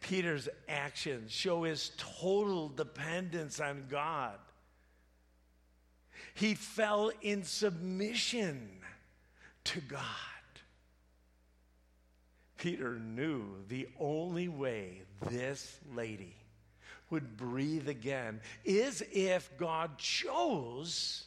Peter's 0.01 0.49
actions 0.67 1.31
show 1.31 1.63
his 1.63 1.91
total 1.97 2.69
dependence 2.69 3.59
on 3.59 3.85
God. 3.89 4.37
He 6.35 6.55
fell 6.55 7.11
in 7.21 7.43
submission 7.43 8.69
to 9.65 9.81
God. 9.81 10.32
Peter 12.63 12.97
knew 12.97 13.43
the 13.67 13.89
only 13.99 14.47
way 14.47 15.01
this 15.29 15.81
lady 15.93 16.33
would 17.09 17.35
breathe 17.35 17.89
again 17.89 18.39
is 18.63 19.03
if 19.11 19.51
God 19.57 19.97
chose 19.97 21.25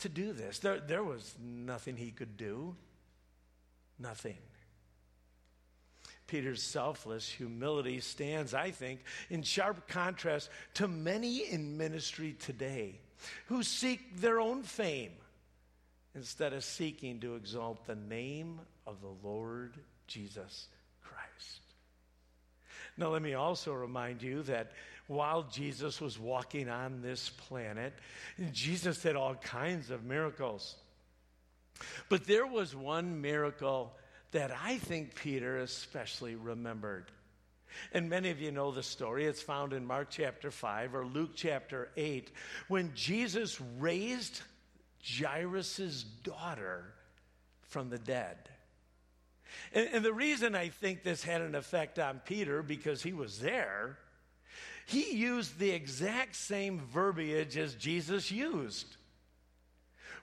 to 0.00 0.10
do 0.10 0.34
this. 0.34 0.58
There, 0.58 0.78
there 0.78 1.02
was 1.02 1.34
nothing 1.42 1.96
he 1.96 2.10
could 2.10 2.36
do. 2.36 2.76
Nothing. 3.98 4.36
Peter's 6.26 6.62
selfless 6.62 7.26
humility 7.26 8.00
stands, 8.00 8.52
I 8.52 8.72
think, 8.72 9.00
in 9.30 9.42
sharp 9.42 9.88
contrast 9.88 10.50
to 10.74 10.86
many 10.86 11.50
in 11.50 11.78
ministry 11.78 12.36
today 12.38 13.00
who 13.46 13.62
seek 13.62 14.20
their 14.20 14.38
own 14.38 14.64
fame 14.64 15.12
instead 16.14 16.52
of 16.52 16.62
seeking 16.62 17.20
to 17.20 17.36
exalt 17.36 17.86
the 17.86 17.94
name 17.96 18.60
of 18.86 19.00
the 19.00 19.26
Lord 19.26 19.78
Jesus 20.12 20.68
Christ. 21.02 21.60
Now, 22.96 23.08
let 23.08 23.22
me 23.22 23.34
also 23.34 23.72
remind 23.72 24.22
you 24.22 24.42
that 24.42 24.72
while 25.06 25.44
Jesus 25.44 26.00
was 26.00 26.18
walking 26.18 26.68
on 26.68 27.00
this 27.00 27.30
planet, 27.30 27.94
Jesus 28.52 28.98
did 28.98 29.16
all 29.16 29.34
kinds 29.34 29.90
of 29.90 30.04
miracles. 30.04 30.76
But 32.08 32.26
there 32.26 32.46
was 32.46 32.76
one 32.76 33.20
miracle 33.20 33.94
that 34.32 34.54
I 34.62 34.78
think 34.78 35.14
Peter 35.14 35.58
especially 35.58 36.36
remembered. 36.36 37.10
And 37.92 38.10
many 38.10 38.30
of 38.30 38.40
you 38.40 38.52
know 38.52 38.70
the 38.70 38.82
story. 38.82 39.24
It's 39.24 39.40
found 39.40 39.72
in 39.72 39.86
Mark 39.86 40.08
chapter 40.10 40.50
5 40.50 40.94
or 40.94 41.06
Luke 41.06 41.32
chapter 41.34 41.88
8 41.96 42.30
when 42.68 42.92
Jesus 42.94 43.58
raised 43.78 44.42
Jairus' 45.02 46.04
daughter 46.22 46.92
from 47.62 47.88
the 47.88 47.98
dead. 47.98 48.36
And, 49.72 49.88
and, 49.92 50.04
the 50.04 50.12
reason 50.12 50.54
I 50.54 50.68
think 50.68 51.02
this 51.02 51.22
had 51.22 51.40
an 51.40 51.54
effect 51.54 51.98
on 51.98 52.20
Peter, 52.24 52.62
because 52.62 53.02
he 53.02 53.12
was 53.12 53.38
there, 53.40 53.98
he 54.86 55.14
used 55.14 55.58
the 55.58 55.70
exact 55.70 56.36
same 56.36 56.80
verbiage 56.92 57.56
as 57.56 57.74
Jesus 57.74 58.30
used. 58.30 58.96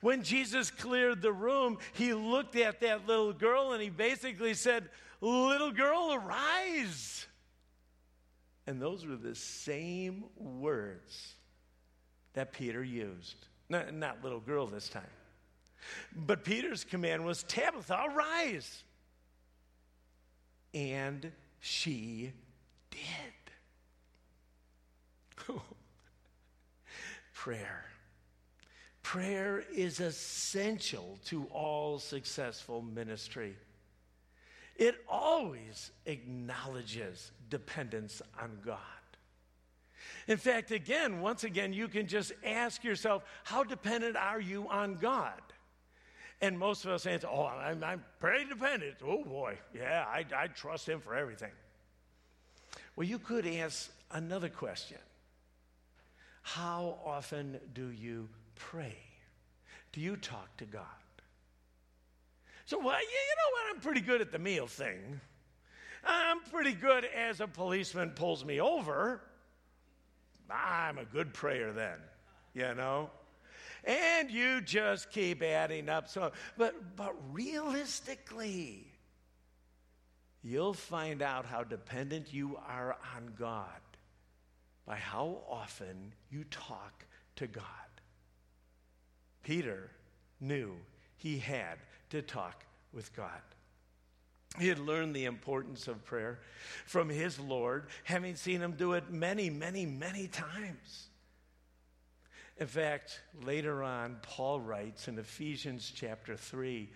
When 0.01 0.23
Jesus 0.23 0.71
cleared 0.71 1.21
the 1.21 1.31
room, 1.31 1.77
he 1.93 2.13
looked 2.13 2.55
at 2.55 2.79
that 2.81 3.07
little 3.07 3.33
girl 3.33 3.73
and 3.73 3.81
he 3.81 3.89
basically 3.89 4.53
said, 4.53 4.89
Little 5.21 5.71
girl, 5.71 6.13
arise. 6.13 7.25
And 8.65 8.81
those 8.81 9.05
were 9.05 9.17
the 9.17 9.35
same 9.35 10.23
words 10.37 11.33
that 12.33 12.53
Peter 12.53 12.83
used. 12.83 13.47
Not, 13.67 13.93
not 13.93 14.23
little 14.23 14.39
girl 14.39 14.67
this 14.67 14.87
time. 14.87 15.03
But 16.15 16.43
Peter's 16.43 16.83
command 16.83 17.25
was 17.25 17.43
Tabitha, 17.43 17.99
arise. 18.09 18.83
And 20.73 21.31
she 21.59 22.31
did. 22.91 22.99
Prayer. 27.33 27.85
Prayer 29.01 29.63
is 29.73 29.99
essential 29.99 31.17
to 31.25 31.45
all 31.45 31.97
successful 31.99 32.81
ministry. 32.81 33.55
It 34.75 34.95
always 35.09 35.91
acknowledges 36.05 37.31
dependence 37.49 38.21
on 38.39 38.59
God. 38.63 38.77
In 40.27 40.37
fact, 40.37 40.71
again, 40.71 41.21
once 41.21 41.43
again, 41.43 41.73
you 41.73 41.87
can 41.87 42.07
just 42.07 42.31
ask 42.45 42.83
yourself, 42.83 43.23
how 43.43 43.63
dependent 43.63 44.15
are 44.15 44.39
you 44.39 44.69
on 44.69 44.95
God? 44.95 45.41
And 46.41 46.57
most 46.57 46.85
of 46.85 46.91
us 46.91 47.05
answer, 47.05 47.27
oh, 47.29 47.47
I'm, 47.47 47.83
I'm 47.83 48.03
pretty 48.19 48.45
dependent. 48.45 48.95
Oh, 49.05 49.23
boy, 49.23 49.57
yeah, 49.75 50.05
I, 50.07 50.25
I 50.35 50.47
trust 50.47 50.87
Him 50.87 51.01
for 51.01 51.15
everything. 51.15 51.51
Well, 52.95 53.07
you 53.07 53.19
could 53.19 53.45
ask 53.45 53.91
another 54.11 54.49
question 54.49 54.97
How 56.41 56.97
often 57.05 57.59
do 57.73 57.91
you 57.91 58.29
pray? 58.55 58.97
Do 59.91 60.01
you 60.01 60.15
talk 60.15 60.55
to 60.57 60.65
God? 60.65 60.83
So, 62.65 62.77
well, 62.77 62.99
you 62.99 63.35
know 63.37 63.51
what? 63.51 63.75
I'm 63.75 63.81
pretty 63.81 64.01
good 64.01 64.21
at 64.21 64.31
the 64.31 64.39
meal 64.39 64.67
thing. 64.67 65.19
I'm 66.05 66.39
pretty 66.51 66.73
good 66.73 67.03
as 67.03 67.41
a 67.41 67.47
policeman 67.47 68.11
pulls 68.11 68.45
me 68.45 68.61
over. 68.61 69.21
I'm 70.49 70.97
a 70.97 71.05
good 71.05 71.33
prayer 71.33 71.71
then, 71.71 71.97
you 72.53 72.73
know? 72.75 73.09
And 73.83 74.29
you 74.29 74.61
just 74.61 75.11
keep 75.11 75.41
adding 75.41 75.89
up. 75.89 76.07
So, 76.07 76.31
but, 76.57 76.95
but 76.95 77.15
realistically, 77.31 78.87
you'll 80.43 80.73
find 80.73 81.21
out 81.21 81.45
how 81.45 81.63
dependent 81.63 82.33
you 82.33 82.57
are 82.67 82.97
on 83.15 83.33
God 83.37 83.65
by 84.85 84.95
how 84.95 85.39
often 85.49 86.13
you 86.31 86.43
talk 86.45 87.05
to 87.35 87.47
God. 87.47 87.63
Peter 89.43 89.91
knew 90.39 90.75
he 91.17 91.37
had 91.37 91.77
to 92.09 92.21
talk 92.21 92.63
with 92.93 93.15
God. 93.15 93.41
He 94.57 94.67
had 94.67 94.79
learned 94.79 95.15
the 95.15 95.25
importance 95.25 95.87
of 95.87 96.03
prayer 96.05 96.39
from 96.85 97.07
his 97.07 97.39
Lord, 97.39 97.87
having 98.03 98.35
seen 98.35 98.61
him 98.61 98.71
do 98.71 98.93
it 98.93 99.11
many, 99.11 99.49
many, 99.49 99.85
many 99.85 100.27
times. 100.27 101.08
In 102.59 102.67
fact, 102.67 103.21
later 103.41 103.81
on, 103.83 104.17
Paul 104.21 104.59
writes 104.59 105.07
in 105.07 105.17
Ephesians 105.17 105.91
chapter 105.95 106.35
3, 106.35 106.89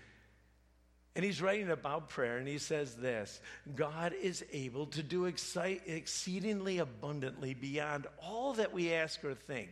and 1.15 1.23
he's 1.23 1.41
writing 1.41 1.69
about 1.69 2.09
prayer, 2.09 2.37
and 2.37 2.47
he 2.47 2.57
says 2.57 2.95
this 2.95 3.39
God 3.73 4.13
is 4.21 4.43
able 4.51 4.87
to 4.87 5.01
do 5.01 5.25
exceedingly 5.25 6.79
abundantly 6.79 7.53
beyond 7.53 8.07
all 8.21 8.53
that 8.53 8.73
we 8.73 8.93
ask 8.93 9.23
or 9.23 9.35
think, 9.35 9.69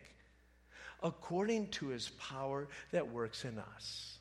according 1.03 1.67
to 1.69 1.87
his 1.87 2.09
power 2.09 2.69
that 2.91 3.11
works 3.11 3.43
in 3.43 3.59
us. 3.59 4.19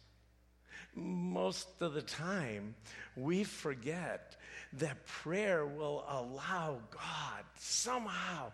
Most 0.97 1.69
of 1.81 1.95
the 1.95 2.03
time, 2.03 2.75
we 3.15 3.45
forget 3.45 4.35
that 4.73 5.07
prayer 5.07 5.65
will 5.65 6.05
allow 6.09 6.79
God 6.91 7.45
somehow 7.59 8.51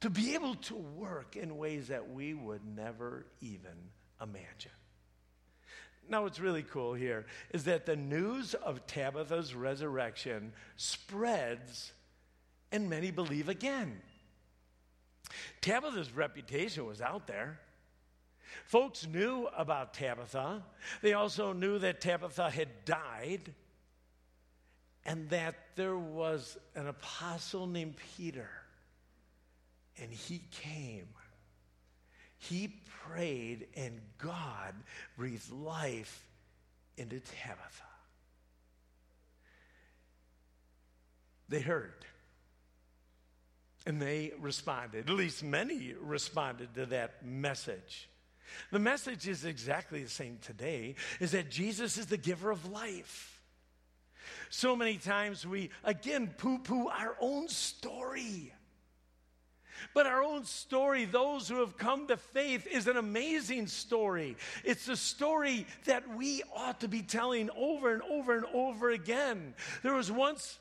to 0.00 0.10
be 0.10 0.34
able 0.34 0.54
to 0.54 0.74
work 0.74 1.36
in 1.36 1.58
ways 1.58 1.88
that 1.88 2.10
we 2.10 2.34
would 2.34 2.62
never 2.64 3.26
even 3.40 3.90
imagine. 4.20 4.70
Now, 6.08 6.24
what's 6.24 6.40
really 6.40 6.64
cool 6.64 6.94
here 6.94 7.26
is 7.50 7.64
that 7.64 7.86
the 7.86 7.96
news 7.96 8.54
of 8.54 8.86
Tabitha's 8.86 9.54
resurrection 9.54 10.52
spreads, 10.76 11.92
and 12.72 12.90
many 12.90 13.10
believe 13.10 13.48
again. 13.48 14.00
Tabitha's 15.60 16.10
reputation 16.12 16.86
was 16.86 17.00
out 17.00 17.26
there. 17.26 17.60
Folks 18.64 19.06
knew 19.06 19.48
about 19.56 19.94
Tabitha. 19.94 20.64
They 21.02 21.12
also 21.12 21.52
knew 21.52 21.78
that 21.78 22.00
Tabitha 22.00 22.50
had 22.50 22.84
died 22.84 23.54
and 25.04 25.30
that 25.30 25.54
there 25.76 25.96
was 25.96 26.58
an 26.74 26.88
apostle 26.88 27.66
named 27.66 27.94
Peter. 28.16 28.50
And 29.98 30.10
he 30.10 30.42
came. 30.50 31.08
He 32.38 32.80
prayed, 33.06 33.66
and 33.76 34.00
God 34.18 34.74
breathed 35.16 35.50
life 35.50 36.26
into 36.96 37.20
Tabitha. 37.20 37.84
They 41.48 41.60
heard. 41.60 42.06
And 43.86 44.00
they 44.00 44.32
responded. 44.40 45.08
At 45.08 45.14
least 45.14 45.42
many 45.42 45.94
responded 46.00 46.74
to 46.74 46.86
that 46.86 47.24
message. 47.24 48.08
The 48.70 48.78
message 48.78 49.28
is 49.28 49.44
exactly 49.44 50.02
the 50.02 50.10
same 50.10 50.38
today 50.42 50.96
is 51.18 51.32
that 51.32 51.50
Jesus 51.50 51.98
is 51.98 52.06
the 52.06 52.16
giver 52.16 52.50
of 52.50 52.70
life. 52.70 53.40
So 54.48 54.76
many 54.76 54.96
times 54.96 55.46
we 55.46 55.70
again 55.84 56.34
poo 56.36 56.58
poo 56.58 56.88
our 56.88 57.16
own 57.20 57.48
story. 57.48 58.52
But 59.94 60.06
our 60.06 60.22
own 60.22 60.44
story, 60.44 61.04
those 61.04 61.48
who 61.48 61.60
have 61.60 61.76
come 61.76 62.06
to 62.08 62.16
faith, 62.16 62.66
is 62.66 62.86
an 62.86 62.96
amazing 62.96 63.66
story. 63.66 64.36
It's 64.64 64.88
a 64.88 64.96
story 64.96 65.66
that 65.84 66.08
we 66.16 66.42
ought 66.54 66.80
to 66.80 66.88
be 66.88 67.02
telling 67.02 67.50
over 67.56 67.92
and 67.92 68.02
over 68.02 68.36
and 68.36 68.46
over 68.52 68.90
again. 68.90 69.54
There 69.82 69.94
was 69.94 70.10
once 70.10 70.58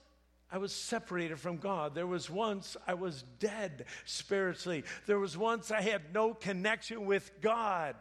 I 0.52 0.58
was 0.58 0.74
separated 0.74 1.40
from 1.40 1.58
God. 1.58 1.94
There 1.94 2.08
was 2.08 2.30
once 2.30 2.76
I 2.88 2.96
was 2.96 3.24
dead 3.40 3.86
spiritually. 4.06 4.84
There 5.06 5.20
was 5.20 5.38
once 5.38 5.70
I 5.70 5.82
had 5.82 6.14
no 6.14 6.34
connection 6.34 7.06
with 7.06 7.32
God. 7.40 7.96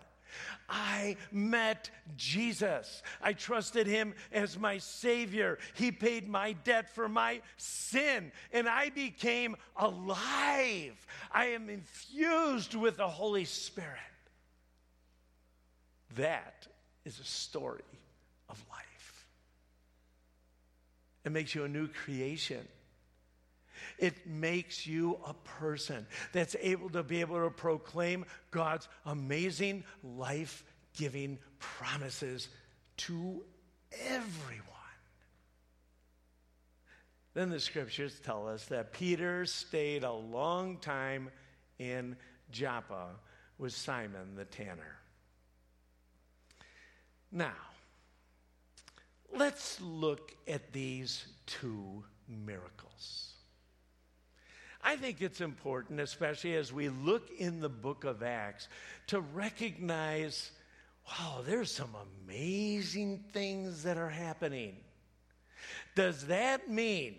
I 0.68 1.16
met 1.32 1.90
Jesus. 2.16 3.02
I 3.22 3.32
trusted 3.32 3.86
him 3.86 4.14
as 4.32 4.58
my 4.58 4.78
Savior. 4.78 5.58
He 5.74 5.92
paid 5.92 6.28
my 6.28 6.52
debt 6.52 6.94
for 6.94 7.08
my 7.08 7.40
sin, 7.56 8.32
and 8.52 8.68
I 8.68 8.90
became 8.90 9.56
alive. 9.76 11.06
I 11.32 11.46
am 11.46 11.68
infused 11.70 12.74
with 12.74 12.96
the 12.96 13.08
Holy 13.08 13.44
Spirit. 13.44 13.98
That 16.16 16.66
is 17.04 17.18
a 17.20 17.24
story 17.24 17.82
of 18.48 18.62
life. 18.70 19.26
It 21.24 21.32
makes 21.32 21.54
you 21.54 21.64
a 21.64 21.68
new 21.68 21.88
creation. 21.88 22.66
It 23.98 24.26
makes 24.26 24.86
you 24.86 25.18
a 25.26 25.34
person 25.34 26.06
that's 26.32 26.54
able 26.60 26.88
to 26.90 27.02
be 27.02 27.20
able 27.20 27.42
to 27.42 27.50
proclaim 27.50 28.24
God's 28.50 28.88
amazing 29.04 29.84
life 30.02 30.64
giving 30.96 31.38
promises 31.58 32.48
to 32.98 33.44
everyone. 34.06 34.64
then 37.34 37.50
the 37.50 37.60
scriptures 37.60 38.18
tell 38.24 38.48
us 38.48 38.64
that 38.64 38.92
Peter 38.92 39.46
stayed 39.46 40.02
a 40.02 40.12
long 40.12 40.76
time 40.78 41.30
in 41.78 42.16
Joppa 42.50 43.10
with 43.58 43.72
Simon 43.72 44.34
the 44.34 44.44
tanner. 44.44 44.98
Now, 47.30 47.52
let's 49.36 49.80
look 49.80 50.34
at 50.48 50.72
these 50.72 51.26
two 51.46 52.02
miracles. 52.26 53.27
I 54.88 54.96
think 54.96 55.20
it's 55.20 55.42
important, 55.42 56.00
especially 56.00 56.54
as 56.54 56.72
we 56.72 56.88
look 56.88 57.28
in 57.38 57.60
the 57.60 57.68
book 57.68 58.04
of 58.04 58.22
Acts, 58.22 58.68
to 59.08 59.20
recognize 59.20 60.50
wow, 61.06 61.42
there's 61.44 61.70
some 61.70 61.94
amazing 62.26 63.22
things 63.30 63.82
that 63.82 63.98
are 63.98 64.08
happening. 64.08 64.76
Does 65.94 66.26
that 66.28 66.70
mean 66.70 67.16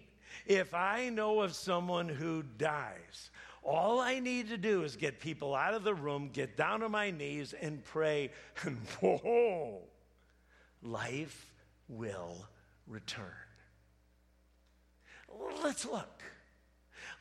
if 0.47 0.73
I 0.73 1.09
know 1.09 1.41
of 1.41 1.53
someone 1.53 2.09
who 2.09 2.41
dies, 2.57 3.29
all 3.61 3.99
I 3.99 4.19
need 4.19 4.49
to 4.49 4.57
do 4.57 4.83
is 4.83 4.95
get 4.95 5.19
people 5.19 5.53
out 5.53 5.75
of 5.75 5.83
the 5.83 5.93
room, 5.93 6.31
get 6.33 6.57
down 6.57 6.81
on 6.81 6.89
my 6.89 7.11
knees, 7.11 7.53
and 7.53 7.83
pray, 7.83 8.31
and 8.63 8.77
whoa, 8.99 9.81
life 10.81 11.53
will 11.87 12.47
return. 12.87 13.29
Let's 15.63 15.85
look. 15.85 16.23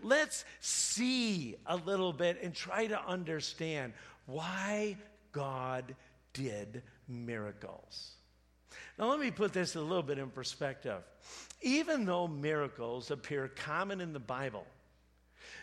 Let's 0.02 0.44
see 0.60 1.56
a 1.66 1.76
little 1.76 2.12
bit 2.12 2.38
and 2.42 2.54
try 2.54 2.86
to 2.86 3.00
understand 3.06 3.92
why 4.26 4.96
God 5.32 5.94
did 6.32 6.82
miracles. 7.08 8.12
Now, 8.98 9.10
let 9.10 9.20
me 9.20 9.30
put 9.30 9.52
this 9.52 9.76
a 9.76 9.80
little 9.80 10.02
bit 10.02 10.18
in 10.18 10.30
perspective. 10.30 11.02
Even 11.62 12.04
though 12.04 12.28
miracles 12.28 13.10
appear 13.10 13.48
common 13.48 14.00
in 14.00 14.12
the 14.12 14.20
Bible, 14.20 14.66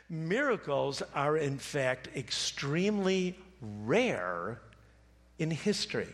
miracles 0.09 1.01
are 1.13 1.37
in 1.37 1.57
fact 1.57 2.09
extremely 2.15 3.37
rare 3.61 4.61
in 5.39 5.51
history. 5.51 6.07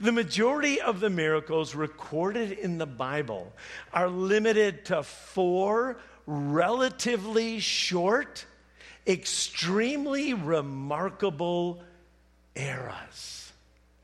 The 0.00 0.12
majority 0.12 0.80
of 0.80 1.00
the 1.00 1.10
miracles 1.10 1.74
recorded 1.74 2.52
in 2.52 2.78
the 2.78 2.86
Bible 2.86 3.52
are 3.92 4.08
limited 4.08 4.84
to 4.86 5.02
four 5.02 5.98
relatively 6.26 7.60
short, 7.60 8.44
extremely 9.06 10.34
remarkable 10.34 11.82
eras, 12.54 13.52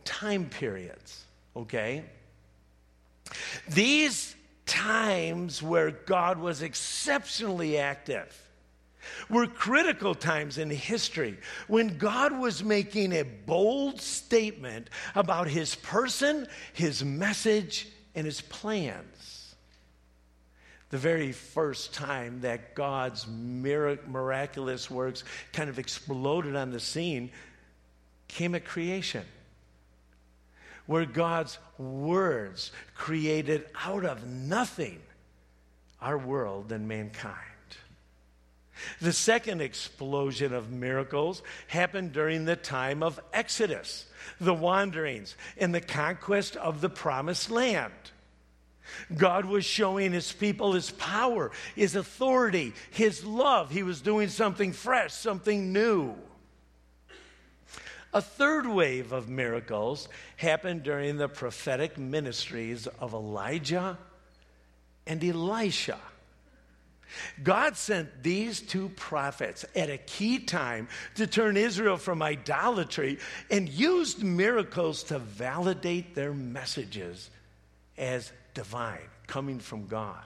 time 0.04 0.46
periods, 0.46 1.24
okay? 1.56 2.04
These 3.68 4.34
times 4.66 5.62
where 5.62 5.90
God 5.90 6.38
was 6.38 6.62
exceptionally 6.62 7.78
active 7.78 8.36
were 9.28 9.46
critical 9.46 10.14
times 10.14 10.58
in 10.58 10.70
history 10.70 11.38
when 11.68 11.98
God 11.98 12.38
was 12.38 12.62
making 12.62 13.12
a 13.12 13.22
bold 13.22 14.00
statement 14.00 14.90
about 15.14 15.48
his 15.48 15.74
person, 15.74 16.46
his 16.72 17.04
message, 17.04 17.88
and 18.14 18.26
his 18.26 18.40
plans. 18.40 19.19
The 20.90 20.98
very 20.98 21.32
first 21.32 21.94
time 21.94 22.40
that 22.40 22.74
God's 22.74 23.26
miraculous 23.28 24.90
works 24.90 25.24
kind 25.52 25.70
of 25.70 25.78
exploded 25.78 26.56
on 26.56 26.70
the 26.70 26.80
scene 26.80 27.30
came 28.26 28.54
at 28.54 28.64
creation, 28.64 29.24
where 30.86 31.04
God's 31.06 31.58
words 31.78 32.72
created 32.94 33.66
out 33.84 34.04
of 34.04 34.26
nothing 34.26 35.00
our 36.00 36.18
world 36.18 36.72
and 36.72 36.88
mankind. 36.88 37.36
The 39.00 39.12
second 39.12 39.60
explosion 39.60 40.54
of 40.54 40.70
miracles 40.70 41.42
happened 41.68 42.12
during 42.12 42.46
the 42.46 42.56
time 42.56 43.02
of 43.02 43.20
Exodus, 43.32 44.06
the 44.40 44.54
wanderings, 44.54 45.36
and 45.58 45.74
the 45.74 45.80
conquest 45.80 46.56
of 46.56 46.80
the 46.80 46.88
promised 46.88 47.50
land. 47.50 47.92
God 49.16 49.44
was 49.44 49.64
showing 49.64 50.12
his 50.12 50.32
people 50.32 50.72
his 50.72 50.90
power, 50.90 51.50
his 51.74 51.96
authority, 51.96 52.72
his 52.90 53.24
love. 53.24 53.70
He 53.70 53.82
was 53.82 54.00
doing 54.00 54.28
something 54.28 54.72
fresh, 54.72 55.12
something 55.12 55.72
new. 55.72 56.14
A 58.12 58.20
third 58.20 58.66
wave 58.66 59.12
of 59.12 59.28
miracles 59.28 60.08
happened 60.36 60.82
during 60.82 61.16
the 61.16 61.28
prophetic 61.28 61.96
ministries 61.96 62.86
of 62.86 63.14
Elijah 63.14 63.96
and 65.06 65.22
Elisha. 65.22 65.98
God 67.42 67.76
sent 67.76 68.22
these 68.22 68.60
two 68.60 68.88
prophets 68.90 69.64
at 69.74 69.90
a 69.90 69.98
key 69.98 70.38
time 70.38 70.88
to 71.16 71.26
turn 71.26 71.56
Israel 71.56 71.96
from 71.96 72.22
idolatry 72.22 73.18
and 73.50 73.68
used 73.68 74.22
miracles 74.22 75.02
to 75.04 75.18
validate 75.18 76.14
their 76.14 76.32
messages 76.32 77.30
as 77.98 78.32
divine, 78.54 79.08
coming 79.26 79.58
from 79.58 79.86
God. 79.86 80.24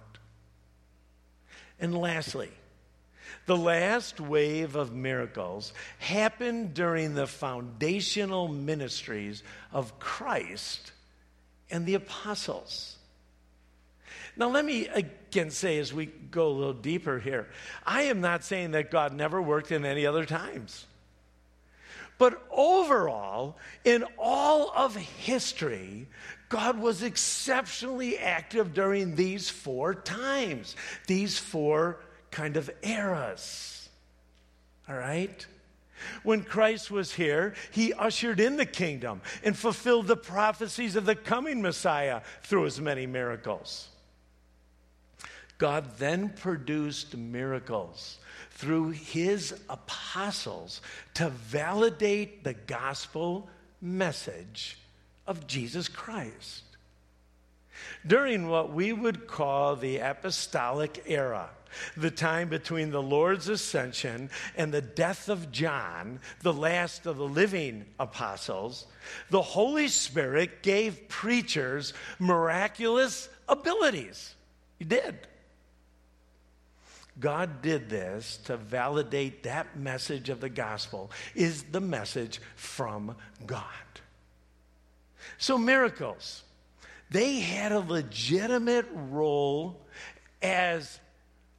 And 1.79 1.97
lastly, 1.97 2.51
the 3.47 3.57
last 3.57 4.21
wave 4.21 4.77
of 4.77 4.93
miracles 4.93 5.73
happened 5.99 6.75
during 6.75 7.15
the 7.15 7.27
foundational 7.27 8.49
ministries 8.49 9.43
of 9.73 9.99
Christ 9.99 10.93
and 11.71 11.85
the 11.85 11.95
apostles. 11.95 12.97
Now, 14.37 14.49
let 14.49 14.65
me 14.65 14.89
again 14.89 15.51
say 15.51 15.79
as 15.79 15.93
we 15.93 16.07
go 16.07 16.49
a 16.49 16.49
little 16.49 16.73
deeper 16.73 17.19
here 17.19 17.49
I 17.87 18.03
am 18.05 18.21
not 18.21 18.45
saying 18.45 18.73
that 18.73 18.91
God 18.91 19.13
never 19.13 19.41
worked 19.41 19.73
in 19.73 19.85
any 19.85 20.07
other 20.07 20.25
times. 20.25 20.87
But 22.17 22.41
overall, 22.51 23.59
in 23.85 24.05
all 24.19 24.73
of 24.75 24.95
history, 24.95 26.07
God 26.55 26.79
was 26.79 27.03
exceptionally 27.03 28.17
active 28.17 28.75
during 28.75 29.17
these 29.17 29.51
four 29.51 29.93
times, 29.93 30.77
these 31.09 31.37
four 31.37 31.99
kind 32.31 32.57
of 32.57 32.71
eras. 32.81 33.89
All 34.89 34.95
right? 34.95 35.45
When 36.23 36.45
Christ 36.45 36.93
was 36.93 37.13
here, 37.13 37.55
he 37.73 37.93
ushered 37.93 38.39
in 38.39 38.57
the 38.57 38.67
kingdom 38.67 39.21
and 39.43 39.59
fulfilled 39.59 40.07
the 40.07 40.17
prophecies 40.17 40.95
of 40.95 41.07
the 41.07 41.17
coming 41.17 41.61
Messiah 41.61 42.21
through 42.45 42.63
his 42.67 42.81
many 42.81 43.05
miracles. 43.05 43.89
God 45.59 45.99
then 45.99 46.29
produced 46.29 47.17
miracles 47.17 48.19
through 48.53 48.91
his 48.91 49.61
apostles 49.69 50.83
to 51.15 51.31
validate 51.31 52.45
the 52.45 52.55
gospel 52.55 53.49
message 53.81 54.79
of 55.27 55.47
Jesus 55.47 55.89
Christ. 55.89 56.63
During 58.07 58.49
what 58.49 58.73
we 58.73 58.93
would 58.93 59.27
call 59.27 59.77
the 59.77 59.99
apostolic 59.99 61.05
era, 61.07 61.51
the 61.97 62.11
time 62.11 62.49
between 62.49 62.91
the 62.91 63.03
Lord's 63.03 63.49
ascension 63.49 64.31
and 64.57 64.73
the 64.73 64.81
death 64.81 65.29
of 65.29 65.51
John, 65.51 66.21
the 66.43 66.53
last 66.53 67.07
of 67.07 67.17
the 67.17 67.27
living 67.27 67.85
apostles, 67.99 68.87
the 69.31 69.43
Holy 69.43 69.89
Spirit 69.89 70.63
gave 70.63 71.09
preachers 71.09 71.93
miraculous 72.19 73.29
abilities. 73.49 74.35
He 74.79 74.85
did. 74.85 75.19
God 77.19 77.63
did 77.63 77.89
this 77.89 78.39
to 78.45 78.57
validate 78.57 79.45
that 79.45 79.79
message 79.79 80.29
of 80.29 80.41
the 80.41 80.49
gospel 80.49 81.11
is 81.35 81.63
the 81.65 81.81
message 81.81 82.41
from 82.57 83.17
God. 83.47 83.63
So, 85.39 85.59
miracles, 85.59 86.43
they 87.11 87.41
had 87.41 87.73
a 87.73 87.81
legitimate 87.81 88.87
role 88.93 89.81
as 90.43 90.99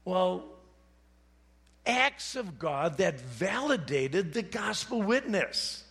well, 0.03 0.45
acts 1.85 2.35
of 2.35 2.59
God 2.59 2.97
that 2.97 3.19
validated 3.19 4.33
the 4.33 4.41
gospel 4.41 5.01
witness 5.01 5.83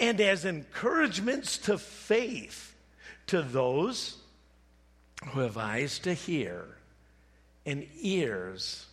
and 0.00 0.20
as 0.20 0.44
encouragements 0.44 1.58
to 1.58 1.78
faith 1.78 2.74
to 3.28 3.42
those 3.42 4.16
who 5.28 5.40
have 5.40 5.56
eyes 5.56 5.98
to 6.00 6.14
hear 6.14 6.64
and 7.64 7.86
ears, 8.00 8.86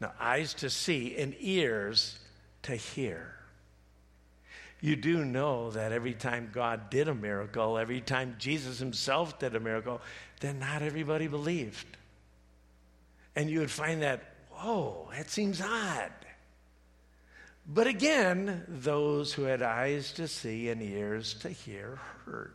now 0.00 0.12
eyes 0.18 0.54
to 0.54 0.70
see 0.70 1.16
and 1.16 1.34
ears 1.38 2.18
to 2.62 2.74
hear. 2.74 3.37
You 4.80 4.94
do 4.94 5.24
know 5.24 5.70
that 5.72 5.92
every 5.92 6.14
time 6.14 6.50
God 6.52 6.88
did 6.90 7.08
a 7.08 7.14
miracle, 7.14 7.78
every 7.78 8.00
time 8.00 8.36
Jesus 8.38 8.78
himself 8.78 9.38
did 9.38 9.56
a 9.56 9.60
miracle, 9.60 10.00
then 10.40 10.60
not 10.60 10.82
everybody 10.82 11.26
believed. 11.26 11.86
And 13.34 13.50
you 13.50 13.60
would 13.60 13.70
find 13.70 14.02
that, 14.02 14.22
whoa, 14.50 15.08
that 15.16 15.30
seems 15.30 15.60
odd. 15.60 16.12
But 17.66 17.86
again, 17.86 18.64
those 18.68 19.32
who 19.32 19.42
had 19.42 19.62
eyes 19.62 20.12
to 20.12 20.28
see 20.28 20.68
and 20.70 20.80
ears 20.80 21.34
to 21.34 21.50
hear 21.50 21.98
heard. 22.24 22.54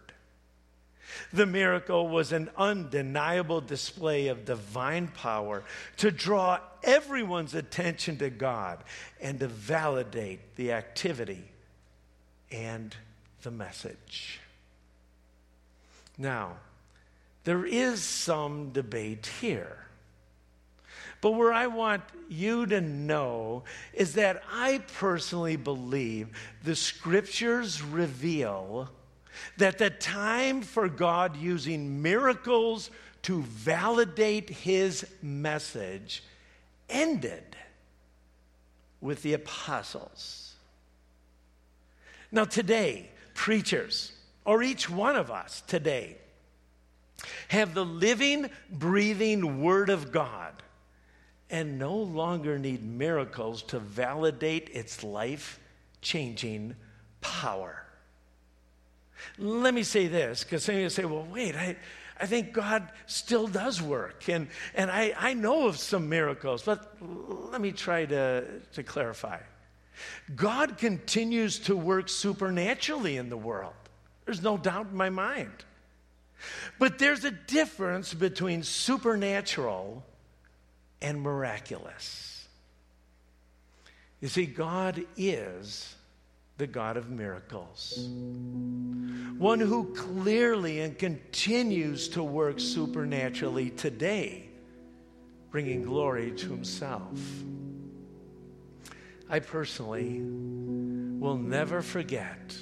The 1.33 1.45
miracle 1.45 2.07
was 2.07 2.31
an 2.31 2.49
undeniable 2.57 3.61
display 3.61 4.29
of 4.29 4.45
divine 4.45 5.09
power 5.09 5.63
to 5.97 6.09
draw 6.09 6.59
everyone's 6.81 7.53
attention 7.53 8.17
to 8.17 8.29
God 8.29 8.83
and 9.21 9.39
to 9.41 9.47
validate 9.47 10.55
the 10.55 10.71
activity 10.71 11.52
and 12.53 12.95
the 13.41 13.51
message. 13.51 14.39
Now, 16.17 16.53
there 17.43 17.65
is 17.65 18.01
some 18.01 18.69
debate 18.69 19.29
here. 19.41 19.77
But 21.19 21.31
where 21.31 21.53
I 21.53 21.67
want 21.67 22.03
you 22.29 22.65
to 22.67 22.81
know 22.81 23.63
is 23.93 24.13
that 24.13 24.43
I 24.51 24.81
personally 24.99 25.55
believe 25.55 26.29
the 26.63 26.75
scriptures 26.75 27.81
reveal 27.81 28.89
that 29.57 29.77
the 29.77 29.89
time 29.89 30.61
for 30.61 30.87
God 30.87 31.37
using 31.37 32.01
miracles 32.01 32.91
to 33.23 33.41
validate 33.41 34.49
his 34.49 35.07
message 35.21 36.23
ended 36.89 37.55
with 39.01 39.21
the 39.23 39.33
apostles. 39.33 40.52
Now, 42.33 42.45
today, 42.45 43.11
preachers, 43.35 44.11
or 44.43 44.63
each 44.63 44.89
one 44.89 45.15
of 45.15 45.29
us 45.29 45.61
today, 45.67 46.17
have 47.49 47.75
the 47.75 47.85
living, 47.85 48.49
breathing 48.71 49.61
Word 49.61 49.91
of 49.91 50.11
God 50.11 50.51
and 51.51 51.77
no 51.77 51.95
longer 51.95 52.57
need 52.57 52.83
miracles 52.83 53.61
to 53.61 53.77
validate 53.77 54.71
its 54.73 55.03
life 55.03 55.59
changing 56.01 56.75
power. 57.21 57.85
Let 59.37 59.75
me 59.75 59.83
say 59.83 60.07
this, 60.07 60.43
because 60.43 60.63
some 60.63 60.73
of 60.73 60.81
you 60.81 60.89
say, 60.89 61.05
well, 61.05 61.27
wait, 61.31 61.55
I, 61.55 61.77
I 62.19 62.25
think 62.25 62.51
God 62.51 62.89
still 63.05 63.45
does 63.45 63.79
work. 63.79 64.27
And, 64.27 64.47
and 64.73 64.89
I, 64.89 65.13
I 65.15 65.35
know 65.35 65.67
of 65.67 65.77
some 65.77 66.09
miracles, 66.09 66.63
but 66.63 66.97
let 67.51 67.61
me 67.61 67.71
try 67.71 68.05
to, 68.05 68.45
to 68.73 68.81
clarify. 68.81 69.37
God 70.35 70.77
continues 70.77 71.59
to 71.59 71.75
work 71.75 72.09
supernaturally 72.09 73.17
in 73.17 73.29
the 73.29 73.37
world. 73.37 73.73
There's 74.25 74.41
no 74.41 74.57
doubt 74.57 74.87
in 74.91 74.97
my 74.97 75.09
mind. 75.09 75.65
But 76.79 76.99
there's 76.99 77.23
a 77.23 77.31
difference 77.31 78.13
between 78.13 78.63
supernatural 78.63 80.03
and 81.01 81.21
miraculous. 81.21 82.47
You 84.21 84.29
see, 84.29 84.45
God 84.45 85.05
is 85.17 85.95
the 86.57 86.67
God 86.67 86.97
of 86.97 87.09
miracles. 87.09 88.07
One 89.37 89.59
who 89.59 89.93
clearly 89.93 90.81
and 90.81 90.97
continues 90.97 92.07
to 92.09 92.23
work 92.23 92.59
supernaturally 92.59 93.71
today, 93.71 94.49
bringing 95.51 95.83
glory 95.83 96.31
to 96.31 96.49
himself. 96.49 97.19
I 99.29 99.39
personally 99.39 100.21
will 100.21 101.37
never 101.37 101.81
forget, 101.81 102.55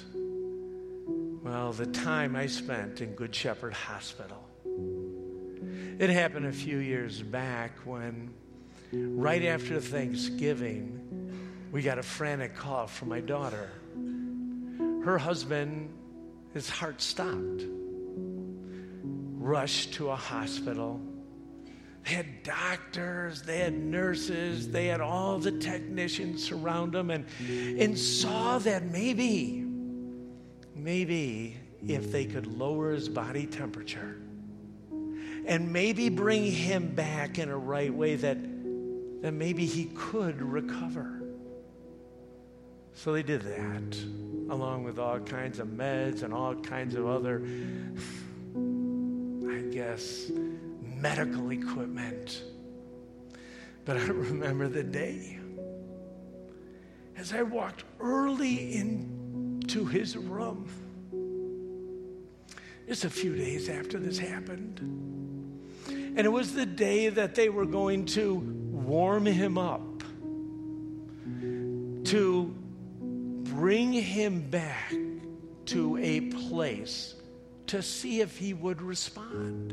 well, 1.42 1.72
the 1.72 1.86
time 1.86 2.36
I 2.36 2.46
spent 2.46 3.00
in 3.00 3.14
Good 3.14 3.34
Shepherd 3.34 3.72
Hospital. 3.72 4.48
It 5.98 6.10
happened 6.10 6.46
a 6.46 6.52
few 6.52 6.78
years 6.78 7.20
back 7.22 7.72
when, 7.84 8.32
right 8.92 9.44
after 9.44 9.80
Thanksgiving, 9.80 11.68
we 11.72 11.82
got 11.82 11.98
a 11.98 12.02
frantic 12.02 12.54
call 12.54 12.86
from 12.86 13.08
my 13.08 13.20
daughter 13.20 13.70
her 15.04 15.18
husband, 15.18 15.90
his 16.54 16.68
heart 16.68 17.00
stopped, 17.00 17.64
rushed 19.02 19.94
to 19.94 20.10
a 20.10 20.16
hospital. 20.16 21.00
They 22.04 22.10
had 22.10 22.42
doctors, 22.42 23.42
they 23.42 23.58
had 23.58 23.74
nurses, 23.74 24.68
they 24.70 24.86
had 24.86 25.00
all 25.00 25.38
the 25.38 25.52
technicians 25.52 26.42
surround 26.42 26.94
him, 26.94 27.10
and, 27.10 27.26
and 27.48 27.96
saw 27.96 28.58
that 28.58 28.84
maybe, 28.84 29.64
maybe 30.74 31.56
if 31.86 32.10
they 32.10 32.24
could 32.24 32.46
lower 32.46 32.92
his 32.92 33.08
body 33.08 33.46
temperature 33.46 34.16
and 35.46 35.72
maybe 35.72 36.08
bring 36.08 36.44
him 36.44 36.94
back 36.94 37.38
in 37.38 37.48
a 37.48 37.56
right 37.56 37.92
way, 37.92 38.16
that, 38.16 38.38
that 39.22 39.32
maybe 39.32 39.64
he 39.66 39.86
could 39.94 40.40
recover. 40.40 41.22
So 42.94 43.12
they 43.12 43.22
did 43.22 43.42
that 43.42 43.96
along 44.50 44.84
with 44.84 44.98
all 44.98 45.18
kinds 45.18 45.58
of 45.58 45.68
meds 45.68 46.22
and 46.22 46.32
all 46.32 46.54
kinds 46.54 46.94
of 46.94 47.06
other, 47.06 47.42
I 48.54 49.60
guess, 49.72 50.30
medical 51.02 51.50
equipment. 51.50 52.42
But 53.84 53.96
I 53.96 54.06
remember 54.06 54.68
the 54.68 54.84
day 54.84 55.40
as 57.16 57.32
I 57.32 57.42
walked 57.42 57.82
early 58.00 58.74
into 58.76 59.84
his 59.84 60.16
room, 60.16 60.68
just 62.86 63.04
a 63.04 63.10
few 63.10 63.34
days 63.34 63.68
after 63.68 63.98
this 63.98 64.18
happened. 64.18 64.78
And 65.88 66.20
it 66.20 66.30
was 66.32 66.54
the 66.54 66.66
day 66.66 67.08
that 67.08 67.34
they 67.34 67.48
were 67.48 67.66
going 67.66 68.06
to 68.06 68.34
warm 68.34 69.26
him 69.26 69.58
up 69.58 70.04
to 72.04 72.54
bring 73.44 73.92
him 73.92 74.48
back 74.50 74.94
to 75.66 75.96
a 75.96 76.20
place 76.20 77.14
to 77.66 77.82
see 77.82 78.20
if 78.20 78.36
he 78.36 78.52
would 78.52 78.82
respond, 78.82 79.72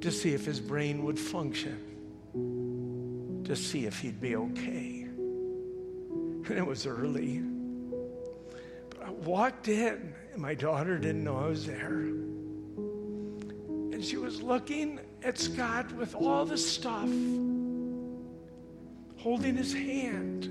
to 0.00 0.10
see 0.10 0.34
if 0.34 0.44
his 0.44 0.60
brain 0.60 1.04
would 1.04 1.18
function, 1.18 3.42
to 3.44 3.56
see 3.56 3.86
if 3.86 4.00
he'd 4.00 4.20
be 4.20 4.36
okay. 4.36 5.06
And 6.48 6.50
it 6.50 6.66
was 6.66 6.86
early. 6.86 7.42
But 8.90 9.04
I 9.04 9.10
walked 9.10 9.68
in, 9.68 10.14
and 10.32 10.42
my 10.42 10.54
daughter 10.54 10.98
didn't 10.98 11.24
know 11.24 11.38
I 11.38 11.48
was 11.48 11.66
there. 11.66 12.04
And 13.92 14.04
she 14.04 14.16
was 14.16 14.42
looking 14.42 15.00
at 15.22 15.38
Scott 15.38 15.90
with 15.92 16.14
all 16.14 16.44
the 16.44 16.58
stuff, 16.58 17.08
holding 19.16 19.56
his 19.56 19.72
hand 19.72 20.44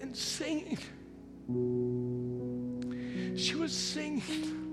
and 0.00 0.16
singing. 0.16 0.78
She 3.36 3.54
was 3.54 3.72
singing. 3.72 4.63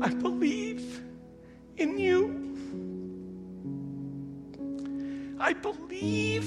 I 0.00 0.08
believe 0.08 1.00
in 1.76 1.98
you. 1.98 2.40
I 5.38 5.52
believe 5.52 6.46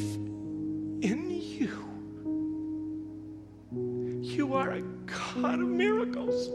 in 1.01 1.29
you. 1.29 1.83
You 4.21 4.53
are 4.53 4.71
a 4.71 4.81
God 4.81 5.61
of 5.61 5.67
miracles. 5.67 6.49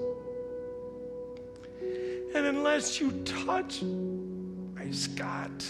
And 2.35 2.47
unless 2.47 3.01
you 3.01 3.11
touch 3.23 3.83
my 3.83 4.91
Scott, 4.91 5.65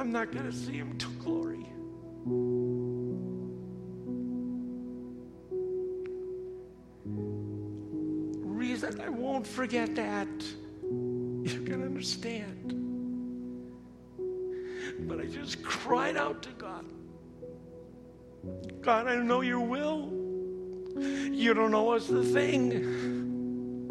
I'm 0.00 0.12
not 0.12 0.30
going 0.32 0.44
to 0.44 0.52
see 0.52 0.74
him 0.74 0.96
to 0.98 1.06
glory. 1.22 1.49
Won't 9.40 9.52
forget 9.52 9.96
that. 9.96 10.28
You 10.82 11.62
can 11.64 11.82
understand. 11.82 12.74
But 15.08 15.18
I 15.18 15.24
just 15.24 15.62
cried 15.62 16.18
out 16.18 16.42
to 16.42 16.50
God. 16.58 16.84
God, 18.82 19.06
I 19.06 19.16
know 19.16 19.40
your 19.40 19.60
will. 19.60 20.12
You 20.94 21.54
don't 21.54 21.70
know 21.70 21.84
what's 21.84 22.06
the 22.06 22.22
thing. 22.22 23.90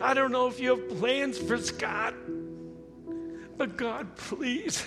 I 0.00 0.14
don't 0.14 0.30
know 0.30 0.46
if 0.46 0.60
you 0.60 0.76
have 0.76 0.88
plans 0.96 1.38
for 1.38 1.58
Scott. 1.58 2.14
But 3.56 3.76
God, 3.76 4.14
please, 4.14 4.86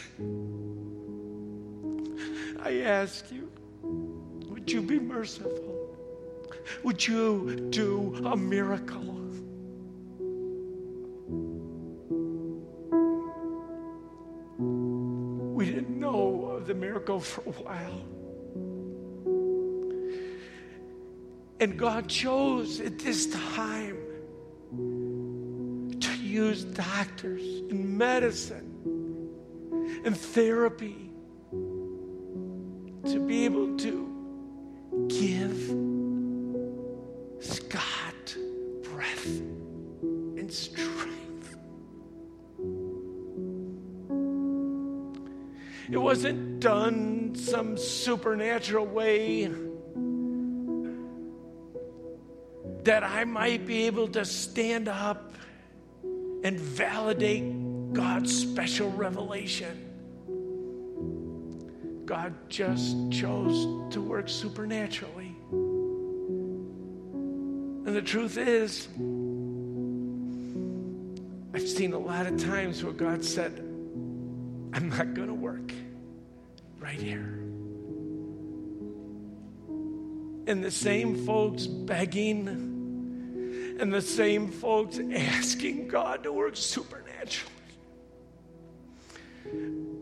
I 2.63 2.79
ask 2.83 3.29
you, 3.29 3.51
would 3.83 4.71
you 4.71 4.81
be 4.81 4.99
merciful? 4.99 5.97
Would 6.81 7.05
you 7.05 7.67
do 7.71 8.15
a 8.23 8.37
miracle? 8.37 9.20
Miracle 16.82 17.19
for 17.19 17.41
a 17.41 17.53
while. 17.63 18.01
And 21.59 21.77
God 21.77 22.09
chose 22.09 22.79
at 22.79 22.97
this 22.97 23.27
time 23.27 23.97
to 25.99 26.15
use 26.17 26.63
doctors 26.63 27.43
and 27.69 27.97
medicine 27.97 28.67
and 30.03 30.17
therapy 30.17 31.11
to 33.11 33.19
be 33.27 33.45
able 33.45 33.77
to 33.77 34.07
give 35.07 35.69
It's 37.39 37.59
breath 38.84 39.25
and 40.38 40.51
strength. 40.51 40.90
It 45.91 45.97
wasn't 45.97 46.61
done 46.61 47.35
some 47.35 47.77
supernatural 47.77 48.85
way 48.85 49.51
that 52.83 53.03
I 53.03 53.25
might 53.25 53.67
be 53.67 53.87
able 53.87 54.07
to 54.07 54.23
stand 54.23 54.87
up 54.87 55.35
and 56.43 56.57
validate 56.57 57.93
God's 57.93 58.35
special 58.35 58.89
revelation. 58.91 59.89
God 62.05 62.33
just 62.49 62.95
chose 63.11 63.93
to 63.93 64.01
work 64.01 64.29
supernaturally. 64.29 65.35
And 67.85 67.95
the 67.95 68.01
truth 68.01 68.37
is, 68.37 68.87
I've 71.53 71.67
seen 71.67 71.91
a 71.93 71.99
lot 71.99 72.27
of 72.27 72.41
times 72.41 72.81
where 72.81 72.93
God 72.93 73.25
said, 73.25 73.59
I'm 74.73 74.89
not 74.89 75.13
going 75.13 75.27
to 75.27 75.33
right 76.91 77.01
here. 77.01 77.39
And 80.47 80.63
the 80.63 80.71
same 80.71 81.25
folks 81.25 81.67
begging 81.67 82.47
and 83.79 83.93
the 83.93 84.01
same 84.01 84.49
folks 84.49 84.99
asking 84.99 85.87
God 85.87 86.23
to 86.23 86.33
work 86.33 86.57
supernaturally. 86.57 87.49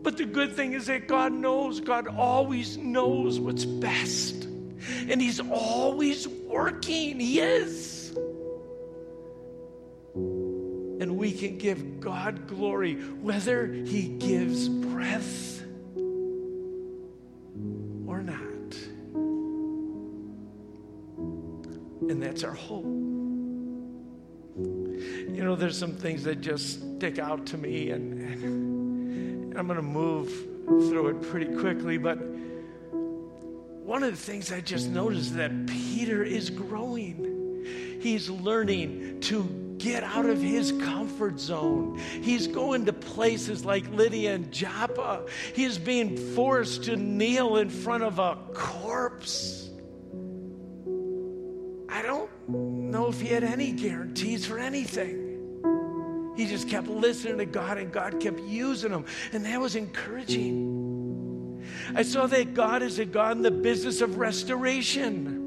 But 0.02 0.16
the 0.16 0.24
good 0.24 0.56
thing 0.56 0.72
is 0.72 0.86
that 0.86 1.06
God 1.06 1.32
knows, 1.32 1.78
God 1.80 2.08
always 2.08 2.76
knows 2.76 3.38
what's 3.38 3.64
best. 3.64 4.44
And 5.08 5.20
He's 5.20 5.38
always 5.40 6.26
working. 6.26 7.20
He 7.20 7.38
is. 7.38 8.10
And 10.14 11.16
we 11.16 11.32
can 11.32 11.58
give 11.58 12.00
God 12.00 12.48
glory 12.48 12.94
whether 12.94 13.66
He 13.66 14.08
gives 14.08 14.68
breath 14.68 15.59
And 22.10 22.20
that's 22.20 22.42
our 22.42 22.52
hope. 22.52 22.84
You 24.56 25.44
know, 25.44 25.54
there's 25.54 25.78
some 25.78 25.94
things 25.94 26.24
that 26.24 26.40
just 26.40 26.80
stick 26.96 27.20
out 27.20 27.46
to 27.46 27.56
me, 27.56 27.90
and, 27.90 28.20
and 28.20 29.56
I'm 29.56 29.68
going 29.68 29.76
to 29.76 29.82
move 29.82 30.28
through 30.66 31.06
it 31.10 31.22
pretty 31.30 31.54
quickly. 31.56 31.98
But 31.98 32.18
one 33.84 34.02
of 34.02 34.10
the 34.10 34.16
things 34.16 34.50
I 34.52 34.60
just 34.60 34.88
noticed 34.88 35.36
that 35.36 35.68
Peter 35.68 36.24
is 36.24 36.50
growing. 36.50 37.64
He's 38.00 38.28
learning 38.28 39.20
to 39.20 39.44
get 39.78 40.02
out 40.02 40.26
of 40.26 40.42
his 40.42 40.72
comfort 40.72 41.38
zone. 41.38 42.00
He's 42.22 42.48
going 42.48 42.86
to 42.86 42.92
places 42.92 43.64
like 43.64 43.88
Lydda 43.92 44.30
and 44.30 44.50
Joppa. 44.50 45.26
He's 45.54 45.78
being 45.78 46.16
forced 46.34 46.82
to 46.84 46.96
kneel 46.96 47.58
in 47.58 47.70
front 47.70 48.02
of 48.02 48.18
a 48.18 48.36
corpse. 48.52 49.69
Know 52.90 53.08
if 53.08 53.20
he 53.20 53.28
had 53.28 53.44
any 53.44 53.72
guarantees 53.72 54.46
for 54.46 54.58
anything. 54.58 56.34
He 56.36 56.46
just 56.46 56.68
kept 56.68 56.88
listening 56.88 57.38
to 57.38 57.46
God 57.46 57.78
and 57.78 57.92
God 57.92 58.20
kept 58.20 58.40
using 58.40 58.92
him. 58.92 59.04
And 59.32 59.44
that 59.44 59.60
was 59.60 59.76
encouraging. 59.76 60.80
I 61.94 62.02
saw 62.02 62.26
that 62.26 62.54
God 62.54 62.82
is 62.82 62.98
a 62.98 63.04
God 63.04 63.36
in 63.36 63.42
the 63.42 63.50
business 63.50 64.00
of 64.00 64.18
restoration. 64.18 65.40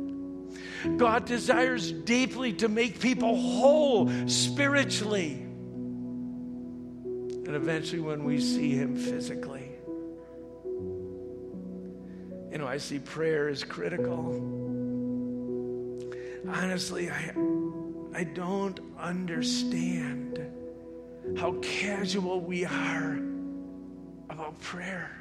God 0.97 1.25
desires 1.25 1.91
deeply 1.91 2.53
to 2.53 2.67
make 2.67 2.99
people 2.99 3.35
whole 3.35 4.11
spiritually. 4.27 5.33
And 7.45 7.55
eventually, 7.55 8.01
when 8.01 8.23
we 8.23 8.39
see 8.39 8.71
Him 8.71 8.95
physically, 8.95 9.69
you 12.51 12.57
know, 12.57 12.67
I 12.67 12.77
see 12.77 12.99
prayer 12.99 13.49
is 13.49 13.63
critical. 13.63 14.62
Honestly, 16.47 17.09
I, 17.09 17.33
I 18.13 18.23
don't 18.23 18.79
understand 18.99 20.39
how 21.37 21.53
casual 21.61 22.41
we 22.41 22.65
are 22.65 23.19
about 24.29 24.59
prayer. 24.59 25.11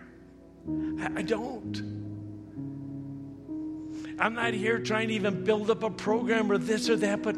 I, 0.69 1.11
I 1.17 1.23
don't. 1.23 2.03
I'm 4.19 4.35
not 4.35 4.53
here 4.55 4.79
trying 4.79 5.09
to 5.09 5.15
even 5.15 5.45
build 5.45 5.71
up 5.71 5.83
a 5.83 5.91
program 5.91 6.51
or 6.51 6.59
this 6.59 6.89
or 6.89 6.97
that, 6.97 7.23
but 7.23 7.37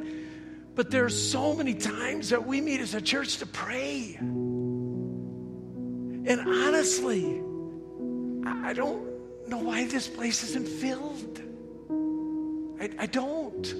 but 0.74 0.91
there 0.91 1.05
are 1.05 1.11
so 1.11 1.55
many 1.55 1.74
times 1.74 2.30
that 2.30 2.45
we 2.47 2.61
meet 2.61 2.80
as 2.80 2.95
a 2.95 3.01
church 3.01 3.37
to 3.39 3.47
pray. 3.47 4.16
And 6.26 6.41
honestly, 6.41 7.41
I 8.45 8.72
don't 8.72 9.49
know 9.49 9.59
why 9.59 9.87
this 9.87 10.09
place 10.09 10.43
isn't 10.43 10.66
filled. 10.66 11.44
I, 12.85 12.91
I 12.99 13.07
don't. 13.07 13.74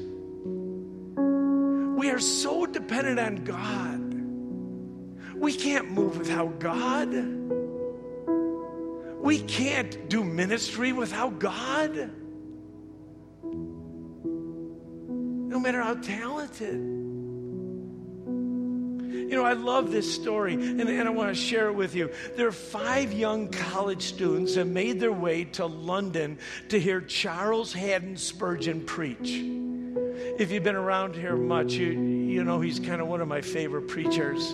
We 1.98 2.09
are 2.11 2.18
so 2.18 2.64
dependent 2.64 3.20
on 3.20 3.44
God. 3.44 4.14
We 5.36 5.52
can't 5.52 5.90
move 5.90 6.16
without 6.18 6.59
God. 6.59 7.12
We 9.20 9.40
can't 9.40 10.09
do 10.09 10.24
ministry 10.24 10.92
without 10.92 11.38
God. 11.38 12.11
No 15.50 15.59
matter 15.59 15.82
how 15.82 15.94
talented. 15.96 17.03
You 19.15 19.37
know, 19.37 19.45
I 19.45 19.53
love 19.53 19.93
this 19.93 20.12
story, 20.12 20.55
and, 20.55 20.81
and 20.81 21.09
I 21.09 21.11
want 21.11 21.29
to 21.29 21.41
share 21.41 21.69
it 21.69 21.75
with 21.75 21.95
you. 21.95 22.11
There 22.37 22.49
are 22.49 22.53
five 22.53 23.12
young 23.12 23.49
college 23.49 24.03
students 24.03 24.57
that 24.57 24.65
made 24.65 24.99
their 24.99 25.12
way 25.12 25.45
to 25.45 25.67
London 25.67 26.39
to 26.71 26.81
hear 26.81 27.01
Charles 27.01 27.73
Haddon 27.73 28.17
Spurgeon 28.17 28.85
preach. 28.85 29.41
If 30.37 30.51
you've 30.51 30.65
been 30.65 30.75
around 30.75 31.15
here 31.15 31.37
much, 31.37 31.75
you, 31.75 31.93
you 31.93 32.43
know 32.43 32.61
he's 32.61 32.81
kind 32.81 33.01
of 33.01 33.07
one 33.07 33.21
of 33.21 33.29
my 33.29 33.41
favorite 33.41 33.87
preachers. 33.87 34.53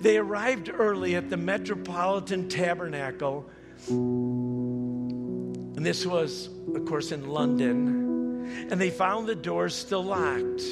They 0.00 0.18
arrived 0.18 0.70
early 0.72 1.16
at 1.16 1.28
the 1.28 1.36
Metropolitan 1.36 2.48
Tabernacle, 2.48 3.50
and 3.88 5.84
this 5.84 6.06
was, 6.06 6.48
of 6.74 6.84
course, 6.86 7.10
in 7.10 7.28
London, 7.28 8.68
and 8.70 8.80
they 8.80 8.90
found 8.90 9.26
the 9.26 9.34
doors 9.34 9.74
still 9.74 10.04
locked. 10.04 10.62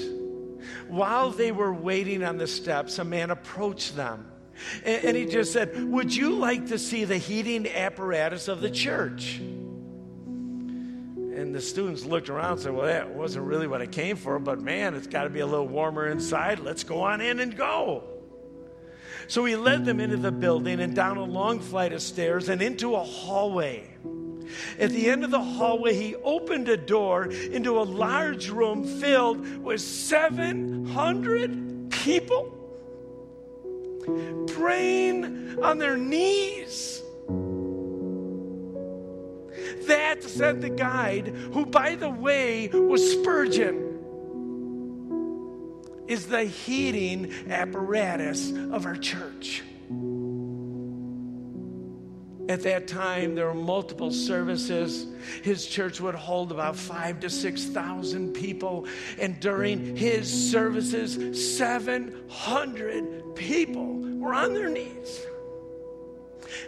While 0.88 1.30
they 1.30 1.52
were 1.52 1.72
waiting 1.72 2.22
on 2.24 2.38
the 2.38 2.46
steps, 2.46 2.98
a 2.98 3.04
man 3.04 3.30
approached 3.30 3.96
them. 3.96 4.30
And, 4.84 5.04
and 5.04 5.16
he 5.16 5.26
just 5.26 5.52
said, 5.52 5.84
Would 5.84 6.14
you 6.14 6.30
like 6.30 6.66
to 6.66 6.78
see 6.78 7.04
the 7.04 7.18
heating 7.18 7.68
apparatus 7.68 8.48
of 8.48 8.60
the 8.60 8.70
church? 8.70 9.38
And 11.34 11.52
the 11.52 11.60
students 11.60 12.04
looked 12.04 12.28
around 12.28 12.52
and 12.52 12.60
said, 12.60 12.74
Well, 12.74 12.86
that 12.86 13.10
wasn't 13.10 13.46
really 13.46 13.66
what 13.66 13.82
I 13.82 13.86
came 13.86 14.16
for, 14.16 14.38
but 14.38 14.60
man, 14.60 14.94
it's 14.94 15.08
got 15.08 15.24
to 15.24 15.30
be 15.30 15.40
a 15.40 15.46
little 15.46 15.66
warmer 15.68 16.06
inside. 16.08 16.60
Let's 16.60 16.84
go 16.84 17.02
on 17.02 17.20
in 17.20 17.40
and 17.40 17.56
go. 17.56 18.04
So 19.26 19.44
he 19.44 19.56
led 19.56 19.84
them 19.84 20.00
into 20.00 20.16
the 20.16 20.30
building 20.30 20.80
and 20.80 20.94
down 20.94 21.16
a 21.16 21.24
long 21.24 21.58
flight 21.60 21.92
of 21.92 22.02
stairs 22.02 22.48
and 22.48 22.60
into 22.60 22.94
a 22.94 23.02
hallway. 23.02 23.90
At 24.78 24.90
the 24.90 25.08
end 25.08 25.24
of 25.24 25.30
the 25.30 25.40
hallway, 25.40 25.94
he 25.94 26.14
opened 26.16 26.68
a 26.68 26.76
door 26.76 27.26
into 27.26 27.80
a 27.80 27.82
large 27.82 28.50
room 28.50 28.84
filled 28.84 29.62
with 29.62 29.80
700 29.80 31.90
people 31.90 32.50
praying 34.48 35.58
on 35.62 35.78
their 35.78 35.96
knees. 35.96 37.02
That 39.86 40.22
said 40.22 40.60
the 40.60 40.70
guide, 40.70 41.28
who, 41.28 41.66
by 41.66 41.94
the 41.94 42.08
way, 42.08 42.68
was 42.68 43.12
Spurgeon 43.12 43.82
is 46.06 46.26
the 46.26 46.44
heating 46.44 47.32
apparatus 47.48 48.50
of 48.50 48.86
our 48.86 48.96
church. 48.96 49.62
At 52.46 52.62
that 52.64 52.86
time, 52.86 53.34
there 53.34 53.46
were 53.46 53.54
multiple 53.54 54.10
services. 54.10 55.06
His 55.42 55.66
church 55.66 55.98
would 56.00 56.14
hold 56.14 56.52
about 56.52 56.76
five 56.76 57.20
to 57.20 57.30
6,000 57.30 58.34
people. 58.34 58.86
And 59.18 59.40
during 59.40 59.96
his 59.96 60.50
services, 60.50 61.56
700 61.56 63.34
people 63.34 63.96
were 64.18 64.34
on 64.34 64.52
their 64.52 64.68
knees. 64.68 65.24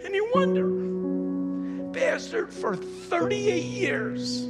And 0.02 0.14
you 0.14 0.30
wonder, 0.34 1.92
Pastor, 1.92 2.46
for 2.46 2.74
38 2.76 3.62
years, 3.62 4.46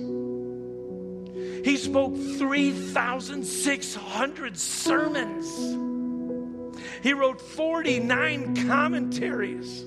he 1.65 1.77
spoke 1.77 2.15
3,600 2.15 4.57
sermons. 4.57 5.49
He 7.03 7.13
wrote 7.13 7.41
49 7.41 8.69
commentaries. 8.69 9.87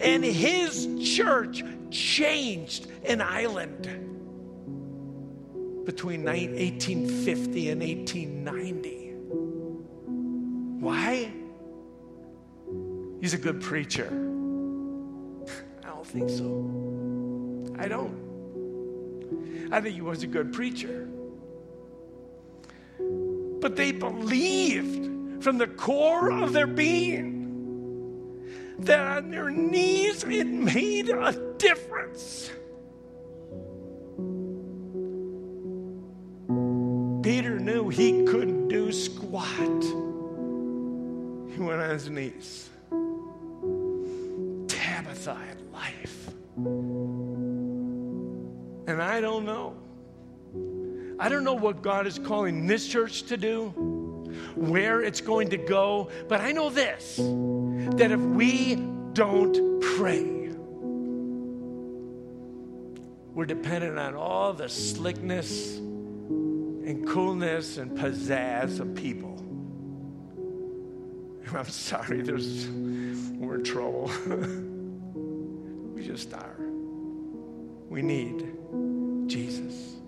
And 0.00 0.24
his 0.24 0.88
church 1.02 1.62
changed 1.90 2.86
an 3.04 3.20
island. 3.20 3.88
between 5.84 6.24
1850 6.24 7.70
and 7.70 7.82
1890. 7.82 9.12
Why? 10.80 11.32
He's 13.20 13.34
a 13.34 13.38
good 13.38 13.60
preacher. 13.60 14.06
I 15.84 15.88
don't 15.88 16.06
think 16.06 16.30
so. 16.30 17.74
I 17.78 17.88
don't. 17.88 18.30
I 19.72 19.80
think 19.80 19.94
he 19.94 20.00
was 20.00 20.22
a 20.22 20.26
good 20.26 20.52
preacher. 20.52 21.08
But 23.60 23.76
they 23.76 23.92
believed 23.92 25.42
from 25.42 25.58
the 25.58 25.66
core 25.66 26.30
of 26.30 26.52
their 26.52 26.66
being 26.66 27.39
that 28.84 29.18
on 29.18 29.30
their 29.30 29.50
knees 29.50 30.24
it 30.24 30.46
made 30.46 31.08
a 31.08 31.32
difference. 31.58 32.50
Peter 37.22 37.58
knew 37.60 37.88
he 37.88 38.24
couldn't 38.24 38.68
do 38.68 38.90
squat. 38.90 39.84
He 41.52 41.60
went 41.60 41.80
on 41.82 41.90
his 41.90 42.08
knees. 42.08 42.70
Tabitha 44.68 45.34
had 45.34 45.60
life. 45.72 46.30
And 48.86 49.02
I 49.02 49.20
don't 49.20 49.44
know. 49.44 49.76
I 51.18 51.28
don't 51.28 51.44
know 51.44 51.54
what 51.54 51.82
God 51.82 52.06
is 52.06 52.18
calling 52.18 52.66
this 52.66 52.88
church 52.88 53.24
to 53.24 53.36
do, 53.36 53.68
where 54.56 55.02
it's 55.02 55.20
going 55.20 55.50
to 55.50 55.58
go, 55.58 56.08
but 56.28 56.40
I 56.40 56.52
know 56.52 56.70
this 56.70 57.20
that 58.00 58.12
if 58.12 58.20
we 58.20 58.76
don't 59.12 59.78
pray, 59.82 60.48
we're 63.34 63.44
dependent 63.44 63.98
on 63.98 64.14
all 64.14 64.54
the 64.54 64.70
slickness 64.70 65.76
and 65.76 67.06
coolness 67.06 67.76
and 67.76 67.90
pizzazz 67.90 68.80
of 68.80 68.94
people. 68.94 69.36
I'm 71.54 71.68
sorry, 71.68 72.22
there's, 72.22 72.68
we're 72.68 73.56
in 73.56 73.64
trouble. 73.64 74.10
we 75.94 76.02
just 76.02 76.32
are. 76.32 76.56
We 77.90 78.00
need 78.00 78.46
Jesus. 79.26 79.99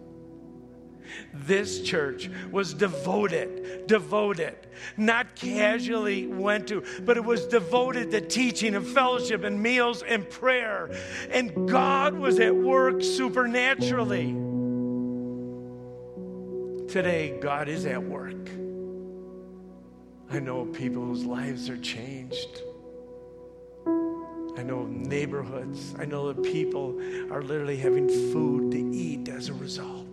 This 1.32 1.80
church 1.80 2.30
was 2.50 2.74
devoted, 2.74 3.86
devoted, 3.86 4.56
not 4.96 5.34
casually 5.34 6.26
went 6.26 6.68
to, 6.68 6.82
but 7.02 7.16
it 7.16 7.24
was 7.24 7.46
devoted 7.46 8.10
to 8.10 8.20
teaching 8.20 8.74
and 8.74 8.86
fellowship 8.86 9.44
and 9.44 9.62
meals 9.62 10.02
and 10.02 10.28
prayer. 10.28 10.90
And 11.30 11.68
God 11.68 12.14
was 12.14 12.38
at 12.40 12.54
work 12.54 13.02
supernaturally. 13.02 14.32
Today, 16.88 17.38
God 17.40 17.68
is 17.68 17.86
at 17.86 18.02
work. 18.02 18.50
I 20.30 20.38
know 20.38 20.66
people 20.66 21.02
whose 21.02 21.24
lives 21.24 21.68
are 21.68 21.78
changed. 21.78 22.62
I 24.56 24.62
know 24.62 24.86
neighborhoods. 24.86 25.94
I 25.98 26.04
know 26.04 26.32
that 26.32 26.42
people 26.42 27.00
are 27.32 27.42
literally 27.42 27.76
having 27.78 28.08
food 28.32 28.70
to 28.72 28.78
eat 28.78 29.28
as 29.28 29.48
a 29.48 29.54
result. 29.54 30.06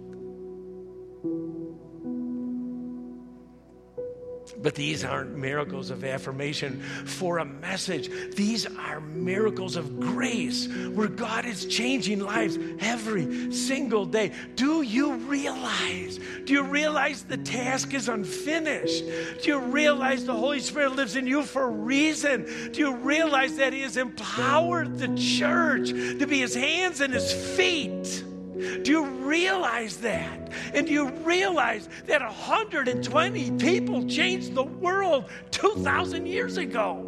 But 4.58 4.76
these 4.76 5.04
aren't 5.04 5.38
miracles 5.38 5.90
of 5.90 6.04
affirmation 6.04 6.82
for 7.06 7.38
a 7.38 7.46
message. 7.46 8.10
These 8.36 8.66
are 8.78 9.00
miracles 9.00 9.76
of 9.76 10.00
grace 10.00 10.68
where 10.94 11.08
God 11.08 11.46
is 11.46 11.66
changing 11.66 12.20
lives 12.20 12.58
every 12.80 13.54
single 13.54 14.06
day. 14.06 14.32
Do 14.56 14.82
you 14.82 15.14
realize? 15.14 16.20
Do 16.46 16.54
you 16.54 16.64
realize 16.64 17.24
the 17.24 17.38
task 17.38 17.94
is 17.94 18.10
unfinished? 18.10 19.06
Do 19.42 19.50
you 19.50 19.60
realize 19.60 20.26
the 20.26 20.34
Holy 20.34 20.60
Spirit 20.60 20.96
lives 20.96 21.16
in 21.16 21.28
you 21.28 21.44
for 21.44 21.64
a 21.64 21.70
reason? 21.70 22.46
Do 22.72 22.80
you 22.80 22.96
realize 22.96 23.58
that 23.58 23.74
He 23.74 23.82
has 23.82 23.98
empowered 23.98 24.98
the 24.98 25.16
church 25.16 25.90
to 25.90 26.26
be 26.26 26.40
His 26.40 26.56
hands 26.56 27.02
and 27.02 27.14
His 27.14 27.32
feet? 27.56 28.24
Do 28.60 28.92
you 28.92 29.06
realize 29.06 29.98
that? 29.98 30.52
And 30.74 30.86
do 30.86 30.94
you 30.94 31.10
realize 31.10 31.88
that 32.08 32.22
120 32.22 33.52
people 33.52 34.06
changed 34.08 34.54
the 34.54 34.64
world 34.64 35.26
2,000 35.52 36.26
years 36.26 36.58
ago? 36.58 37.06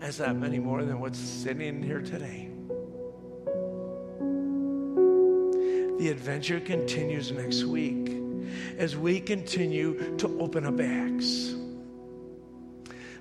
That's 0.00 0.18
not 0.18 0.36
many 0.36 0.58
more 0.58 0.84
than 0.84 1.00
what's 1.00 1.18
sitting 1.18 1.82
here 1.82 2.02
today. 2.02 2.50
The 5.98 6.08
adventure 6.10 6.60
continues 6.60 7.30
next 7.30 7.64
week 7.64 8.10
as 8.76 8.96
we 8.96 9.20
continue 9.20 10.16
to 10.18 10.40
open 10.40 10.66
up 10.66 10.80
Acts. 10.80 11.54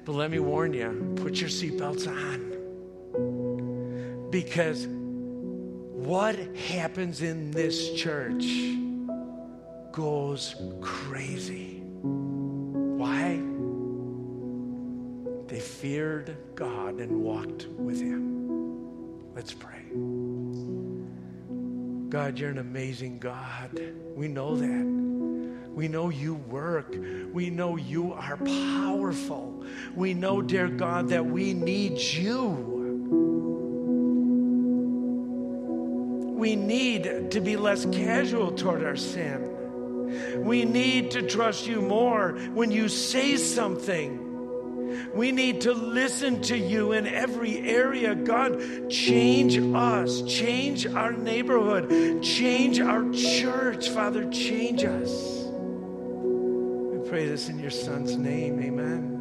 But 0.04 0.14
let 0.14 0.32
me 0.32 0.40
warn 0.40 0.74
you 0.74 1.14
put 1.18 1.40
your 1.40 1.50
seatbelts 1.50 2.08
on. 2.08 3.41
Because 4.32 4.88
what 4.88 6.36
happens 6.56 7.22
in 7.22 7.52
this 7.52 7.94
church 7.94 8.46
goes 9.92 10.56
crazy. 10.80 11.82
Why? 12.02 13.42
They 15.48 15.60
feared 15.60 16.38
God 16.56 17.02
and 17.02 17.22
walked 17.22 17.68
with 17.68 18.00
Him. 18.00 19.36
Let's 19.36 19.54
pray. 19.54 19.84
God, 22.10 22.40
you're 22.40 22.52
an 22.52 22.60
amazing 22.60 23.20
God. 23.20 23.80
We 24.16 24.30
know 24.30 24.56
that. 24.56 25.02
We 25.74 25.90
know 25.90 26.10
you 26.10 26.36
work. 26.36 26.96
We 27.34 27.50
know 27.50 27.76
you 27.76 28.14
are 28.14 28.38
powerful. 28.38 29.66
We 29.94 30.14
know, 30.14 30.42
dear 30.42 30.70
God, 30.70 31.10
that 31.10 31.26
we 31.26 31.54
need 31.54 31.98
you. 32.00 32.81
We 36.42 36.56
need 36.56 37.30
to 37.30 37.40
be 37.40 37.56
less 37.56 37.86
casual 37.86 38.54
toward 38.54 38.84
our 38.84 38.96
sin. 38.96 40.44
We 40.44 40.66
need 40.66 41.12
to 41.12 41.22
trust 41.22 41.68
you 41.68 41.84
more 41.84 42.32
when 42.56 42.72
you 42.72 42.90
say 42.90 43.38
something. 43.38 45.12
We 45.14 45.32
need 45.32 45.62
to 45.62 45.74
listen 45.74 46.42
to 46.42 46.58
you 46.58 46.94
in 46.94 47.06
every 47.06 47.60
area. 47.60 48.16
God, 48.16 48.90
change 48.90 49.56
us, 49.56 50.24
change 50.24 50.88
our 50.88 51.12
neighborhood, 51.12 52.24
change 52.24 52.80
our 52.80 53.08
church. 53.12 53.90
Father, 53.90 54.28
change 54.32 54.84
us. 54.84 55.12
We 55.46 57.08
pray 57.08 57.28
this 57.28 57.50
in 57.50 57.60
your 57.60 57.70
Son's 57.70 58.18
name. 58.18 58.60
Amen. 58.64 59.21